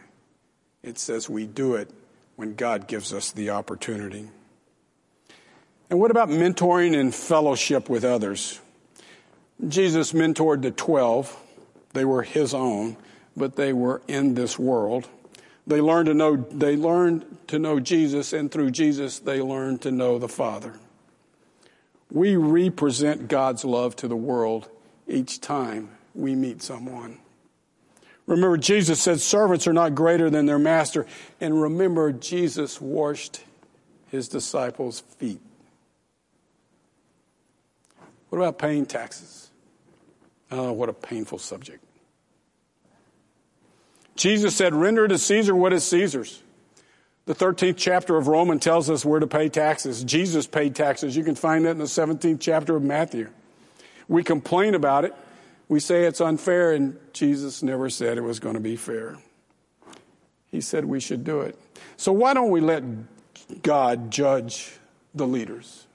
It 0.82 0.96
says 0.98 1.28
we 1.28 1.46
do 1.46 1.74
it 1.74 1.90
when 2.38 2.54
God 2.54 2.86
gives 2.86 3.12
us 3.12 3.32
the 3.32 3.50
opportunity. 3.50 4.28
And 5.90 5.98
what 5.98 6.12
about 6.12 6.28
mentoring 6.28 6.96
and 6.96 7.12
fellowship 7.12 7.88
with 7.88 8.04
others? 8.04 8.60
Jesus 9.66 10.12
mentored 10.12 10.62
the 10.62 10.70
12. 10.70 11.36
They 11.94 12.04
were 12.04 12.22
his 12.22 12.54
own, 12.54 12.96
but 13.36 13.56
they 13.56 13.72
were 13.72 14.02
in 14.06 14.34
this 14.34 14.56
world. 14.56 15.08
They 15.66 15.80
learned 15.80 16.06
to 16.06 16.14
know 16.14 16.36
they 16.36 16.76
learned 16.76 17.24
to 17.48 17.58
know 17.58 17.80
Jesus 17.80 18.32
and 18.32 18.52
through 18.52 18.70
Jesus 18.70 19.18
they 19.18 19.42
learned 19.42 19.82
to 19.82 19.90
know 19.90 20.20
the 20.20 20.28
Father. 20.28 20.78
We 22.12 22.36
represent 22.36 23.26
God's 23.26 23.64
love 23.64 23.96
to 23.96 24.06
the 24.06 24.16
world 24.16 24.68
each 25.08 25.40
time 25.40 25.88
we 26.14 26.36
meet 26.36 26.62
someone. 26.62 27.18
Remember, 28.28 28.58
Jesus 28.58 29.00
said 29.00 29.20
servants 29.20 29.66
are 29.66 29.72
not 29.72 29.94
greater 29.94 30.28
than 30.28 30.44
their 30.44 30.58
master. 30.58 31.06
And 31.40 31.62
remember, 31.62 32.12
Jesus 32.12 32.78
washed 32.78 33.40
his 34.10 34.28
disciples' 34.28 35.00
feet. 35.00 35.40
What 38.28 38.38
about 38.38 38.58
paying 38.58 38.84
taxes? 38.84 39.50
Oh, 40.50 40.72
what 40.72 40.90
a 40.90 40.92
painful 40.92 41.38
subject. 41.38 41.82
Jesus 44.14 44.54
said, 44.54 44.74
Render 44.74 45.08
to 45.08 45.16
Caesar 45.16 45.54
what 45.54 45.72
is 45.72 45.84
Caesar's. 45.84 46.42
The 47.24 47.34
13th 47.34 47.76
chapter 47.78 48.16
of 48.18 48.28
Romans 48.28 48.62
tells 48.62 48.90
us 48.90 49.06
where 49.06 49.20
to 49.20 49.26
pay 49.26 49.48
taxes. 49.48 50.04
Jesus 50.04 50.46
paid 50.46 50.74
taxes. 50.74 51.16
You 51.16 51.24
can 51.24 51.34
find 51.34 51.64
that 51.64 51.70
in 51.70 51.78
the 51.78 51.84
17th 51.84 52.40
chapter 52.40 52.76
of 52.76 52.82
Matthew. 52.82 53.30
We 54.06 54.22
complain 54.22 54.74
about 54.74 55.06
it. 55.06 55.14
We 55.68 55.80
say 55.80 56.04
it's 56.04 56.20
unfair, 56.20 56.72
and 56.72 56.98
Jesus 57.12 57.62
never 57.62 57.90
said 57.90 58.16
it 58.16 58.22
was 58.22 58.40
going 58.40 58.54
to 58.54 58.60
be 58.60 58.76
fair. 58.76 59.18
He 60.50 60.60
said 60.60 60.86
we 60.86 61.00
should 61.00 61.24
do 61.24 61.40
it. 61.40 61.58
So 61.96 62.12
why 62.12 62.32
don't 62.32 62.50
we 62.50 62.60
let 62.60 62.82
God 63.62 64.10
judge 64.10 64.72
the 65.14 65.26
leaders? 65.26 65.86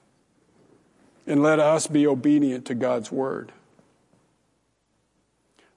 And 1.26 1.42
let 1.42 1.58
us 1.58 1.86
be 1.86 2.06
obedient 2.06 2.66
to 2.66 2.74
God's 2.74 3.10
word. 3.10 3.50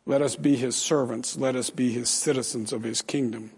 Let 0.06 0.22
us 0.22 0.36
be 0.36 0.56
his 0.56 0.76
servants. 0.76 1.36
Let 1.36 1.56
us 1.56 1.70
be 1.70 1.92
his 1.92 2.10
citizens 2.10 2.72
of 2.72 2.84
his 2.84 3.02
kingdom. 3.02 3.52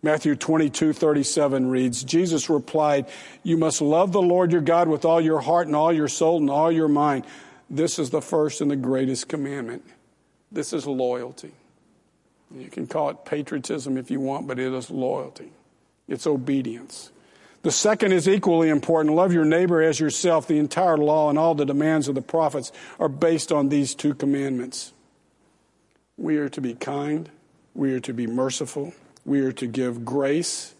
Matthew 0.00 0.36
22, 0.36 0.92
37 0.92 1.68
reads, 1.68 2.04
Jesus 2.04 2.48
replied, 2.48 3.06
You 3.42 3.56
must 3.56 3.80
love 3.80 4.12
the 4.12 4.22
Lord 4.22 4.52
your 4.52 4.60
God 4.60 4.86
with 4.86 5.04
all 5.04 5.20
your 5.20 5.40
heart 5.40 5.66
and 5.66 5.74
all 5.74 5.92
your 5.92 6.06
soul 6.06 6.38
and 6.38 6.48
all 6.48 6.70
your 6.70 6.86
mind. 6.86 7.24
This 7.70 7.98
is 7.98 8.10
the 8.10 8.22
first 8.22 8.60
and 8.60 8.70
the 8.70 8.76
greatest 8.76 9.28
commandment. 9.28 9.84
This 10.50 10.72
is 10.72 10.86
loyalty. 10.86 11.52
You 12.54 12.70
can 12.70 12.86
call 12.86 13.10
it 13.10 13.24
patriotism 13.24 13.98
if 13.98 14.10
you 14.10 14.20
want, 14.20 14.46
but 14.46 14.58
it 14.58 14.72
is 14.72 14.90
loyalty. 14.90 15.52
It's 16.08 16.26
obedience. 16.26 17.10
The 17.62 17.70
second 17.70 18.12
is 18.12 18.28
equally 18.28 18.70
important. 18.70 19.14
Love 19.14 19.32
your 19.32 19.44
neighbor 19.44 19.82
as 19.82 20.00
yourself. 20.00 20.46
The 20.46 20.58
entire 20.58 20.96
law 20.96 21.28
and 21.28 21.38
all 21.38 21.54
the 21.54 21.66
demands 21.66 22.08
of 22.08 22.14
the 22.14 22.22
prophets 22.22 22.72
are 22.98 23.08
based 23.08 23.52
on 23.52 23.68
these 23.68 23.94
two 23.94 24.14
commandments. 24.14 24.92
We 26.16 26.38
are 26.38 26.48
to 26.48 26.60
be 26.60 26.74
kind. 26.74 27.28
We 27.74 27.92
are 27.92 28.00
to 28.00 28.12
be 28.14 28.26
merciful. 28.26 28.94
We 29.26 29.40
are 29.40 29.52
to 29.52 29.66
give 29.66 30.04
grace. 30.04 30.74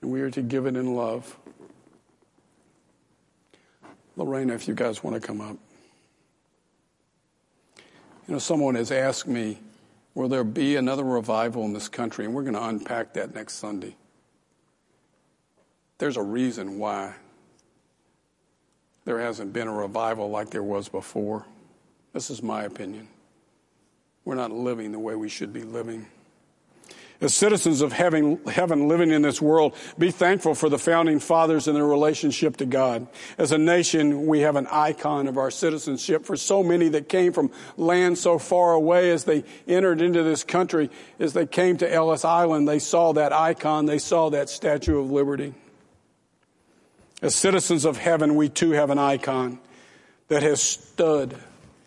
And 0.00 0.12
we 0.12 0.20
are 0.20 0.30
to 0.30 0.42
give 0.42 0.66
it 0.66 0.76
in 0.76 0.94
love. 0.94 1.36
Lorena, 4.16 4.54
if 4.54 4.68
you 4.68 4.74
guys 4.74 5.02
want 5.02 5.20
to 5.20 5.26
come 5.26 5.40
up. 5.40 5.56
You 8.26 8.32
know, 8.32 8.38
someone 8.38 8.74
has 8.76 8.90
asked 8.90 9.26
me, 9.26 9.58
will 10.14 10.28
there 10.28 10.44
be 10.44 10.76
another 10.76 11.04
revival 11.04 11.64
in 11.64 11.72
this 11.72 11.88
country? 11.88 12.24
And 12.24 12.34
we're 12.34 12.42
going 12.42 12.54
to 12.54 12.64
unpack 12.64 13.14
that 13.14 13.34
next 13.34 13.54
Sunday. 13.54 13.96
There's 15.98 16.16
a 16.16 16.22
reason 16.22 16.78
why 16.78 17.14
there 19.04 19.20
hasn't 19.20 19.52
been 19.52 19.68
a 19.68 19.72
revival 19.72 20.30
like 20.30 20.50
there 20.50 20.62
was 20.62 20.88
before. 20.88 21.44
This 22.12 22.30
is 22.30 22.42
my 22.42 22.64
opinion. 22.64 23.08
We're 24.24 24.36
not 24.36 24.50
living 24.50 24.92
the 24.92 24.98
way 24.98 25.14
we 25.14 25.28
should 25.28 25.52
be 25.52 25.62
living. 25.62 26.06
As 27.24 27.32
citizens 27.32 27.80
of 27.80 27.94
heaven, 27.94 28.38
heaven 28.44 28.86
living 28.86 29.10
in 29.10 29.22
this 29.22 29.40
world, 29.40 29.74
be 29.96 30.10
thankful 30.10 30.54
for 30.54 30.68
the 30.68 30.78
founding 30.78 31.20
fathers 31.20 31.66
and 31.66 31.74
their 31.74 31.86
relationship 31.86 32.58
to 32.58 32.66
God. 32.66 33.06
As 33.38 33.50
a 33.50 33.56
nation, 33.56 34.26
we 34.26 34.40
have 34.40 34.56
an 34.56 34.66
icon 34.70 35.26
of 35.26 35.38
our 35.38 35.50
citizenship 35.50 36.26
for 36.26 36.36
so 36.36 36.62
many 36.62 36.88
that 36.90 37.08
came 37.08 37.32
from 37.32 37.50
land 37.78 38.18
so 38.18 38.38
far 38.38 38.74
away 38.74 39.10
as 39.10 39.24
they 39.24 39.42
entered 39.66 40.02
into 40.02 40.22
this 40.22 40.44
country. 40.44 40.90
As 41.18 41.32
they 41.32 41.46
came 41.46 41.78
to 41.78 41.90
Ellis 41.90 42.26
Island, 42.26 42.68
they 42.68 42.78
saw 42.78 43.14
that 43.14 43.32
icon, 43.32 43.86
they 43.86 43.96
saw 43.96 44.28
that 44.28 44.50
Statue 44.50 45.00
of 45.00 45.10
Liberty. 45.10 45.54
As 47.22 47.34
citizens 47.34 47.86
of 47.86 47.96
heaven, 47.96 48.34
we 48.34 48.50
too 48.50 48.72
have 48.72 48.90
an 48.90 48.98
icon 48.98 49.60
that 50.28 50.42
has 50.42 50.60
stood 50.60 51.38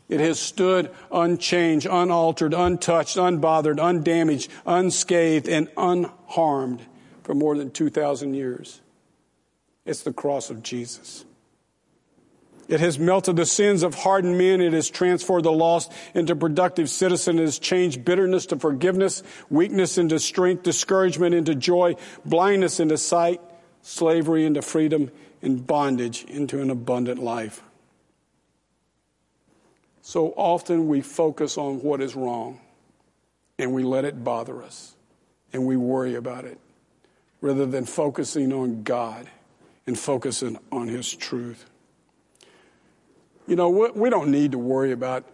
it 0.10 0.20
has 0.20 0.40
stood 0.40 0.90
unchanged, 1.12 1.86
unaltered, 1.86 2.54
untouched, 2.54 3.18
unbothered, 3.18 3.80
undamaged, 3.80 4.50
unscathed, 4.66 5.50
and 5.50 5.68
unharmed 5.76 6.82
for 7.24 7.36
more 7.36 7.58
than 7.58 7.72
2,000 7.72 8.34
years. 8.34 8.82
It's 9.86 10.04
the 10.04 10.14
cross 10.14 10.50
of 10.50 10.64
Jesus. 10.64 11.26
It 12.68 12.82
has 12.82 13.00
melted 13.00 13.38
the 13.38 13.46
sins 13.46 13.84
of 13.84 13.96
hardened 13.96 14.38
men. 14.38 14.60
It 14.60 14.74
has 14.74 14.90
transformed 14.90 15.46
the 15.46 15.52
lost 15.52 15.92
into 16.14 16.36
productive 16.36 16.90
citizens. 16.90 17.40
It 17.40 17.44
has 17.44 17.60
changed 17.60 18.04
bitterness 18.04 18.46
to 18.48 18.60
forgiveness, 18.60 19.24
weakness 19.50 19.98
into 19.98 20.20
strength, 20.20 20.64
discouragement 20.64 21.34
into 21.34 21.56
joy, 21.56 21.96
blindness 22.26 22.80
into 22.80 22.98
sight, 22.98 23.42
slavery 23.82 24.46
into 24.46 24.62
freedom, 24.62 25.12
and 25.42 25.66
bondage 25.66 26.26
into 26.26 26.62
an 26.62 26.70
abundant 26.70 27.20
life. 27.20 27.64
So 30.08 30.34
often 30.38 30.88
we 30.88 31.02
focus 31.02 31.58
on 31.58 31.82
what 31.82 32.00
is 32.00 32.16
wrong 32.16 32.62
and 33.60 33.74
we 33.74 33.84
let 33.84 34.06
it 34.06 34.24
bother 34.24 34.64
us 34.64 34.96
and 35.52 35.66
we 35.66 35.76
worry 35.76 36.16
about 36.16 36.46
it 36.46 36.58
rather 37.42 37.66
than 37.66 37.84
focusing 37.84 38.54
on 38.54 38.84
God 38.84 39.28
and 39.86 40.00
focusing 40.00 40.60
on 40.72 40.88
His 40.88 41.14
truth. 41.14 41.66
You 43.48 43.58
know, 43.58 43.70
we 43.70 44.10
don't 44.10 44.32
need 44.32 44.54
to 44.54 44.58
worry 44.58 44.94
about 44.94 45.26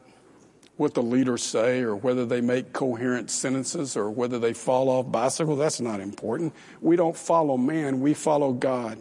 what 0.77 0.95
the 0.95 1.03
leaders 1.03 1.43
say 1.43 1.81
or 1.81 1.95
whether 1.95 2.25
they 2.25 2.41
make 2.41 2.73
coherent 2.73 3.29
sentences 3.29 3.95
or 3.95 4.09
whether 4.09 4.39
they 4.39 4.53
fall 4.53 4.89
off 4.89 5.11
bicycles. 5.11 5.59
That's 5.59 5.81
not 5.81 5.99
important. 5.99 6.51
We 6.81 6.95
don't 6.95 7.15
follow 7.15 7.57
man, 7.57 7.99
we 7.99 8.15
follow 8.15 8.51
God. 8.51 8.97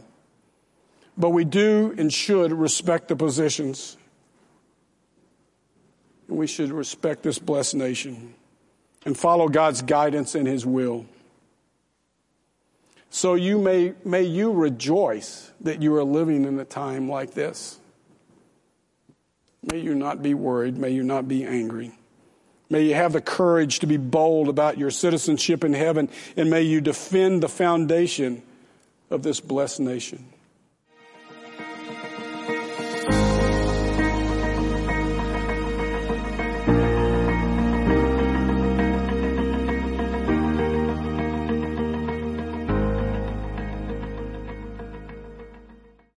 But 1.16 1.30
we 1.30 1.46
do 1.46 1.94
and 1.96 2.12
should 2.12 2.52
respect 2.52 3.08
the 3.08 3.16
positions 3.16 3.96
and 6.32 6.38
we 6.38 6.46
should 6.46 6.72
respect 6.72 7.22
this 7.22 7.38
blessed 7.38 7.74
nation 7.74 8.32
and 9.04 9.14
follow 9.14 9.48
God's 9.48 9.82
guidance 9.82 10.34
and 10.34 10.48
His 10.48 10.64
will. 10.64 11.04
So 13.10 13.34
you 13.34 13.58
may, 13.58 13.92
may 14.02 14.22
you 14.22 14.50
rejoice 14.50 15.52
that 15.60 15.82
you 15.82 15.94
are 15.96 16.04
living 16.04 16.46
in 16.46 16.58
a 16.58 16.64
time 16.64 17.06
like 17.06 17.34
this. 17.34 17.78
May 19.70 19.80
you 19.80 19.94
not 19.94 20.22
be 20.22 20.32
worried. 20.32 20.78
May 20.78 20.92
you 20.92 21.02
not 21.02 21.28
be 21.28 21.44
angry. 21.44 21.92
May 22.70 22.84
you 22.84 22.94
have 22.94 23.12
the 23.12 23.20
courage 23.20 23.80
to 23.80 23.86
be 23.86 23.98
bold 23.98 24.48
about 24.48 24.78
your 24.78 24.90
citizenship 24.90 25.62
in 25.62 25.74
heaven, 25.74 26.08
and 26.34 26.48
may 26.48 26.62
you 26.62 26.80
defend 26.80 27.42
the 27.42 27.48
foundation 27.50 28.42
of 29.10 29.22
this 29.22 29.38
blessed 29.38 29.80
nation. 29.80 30.31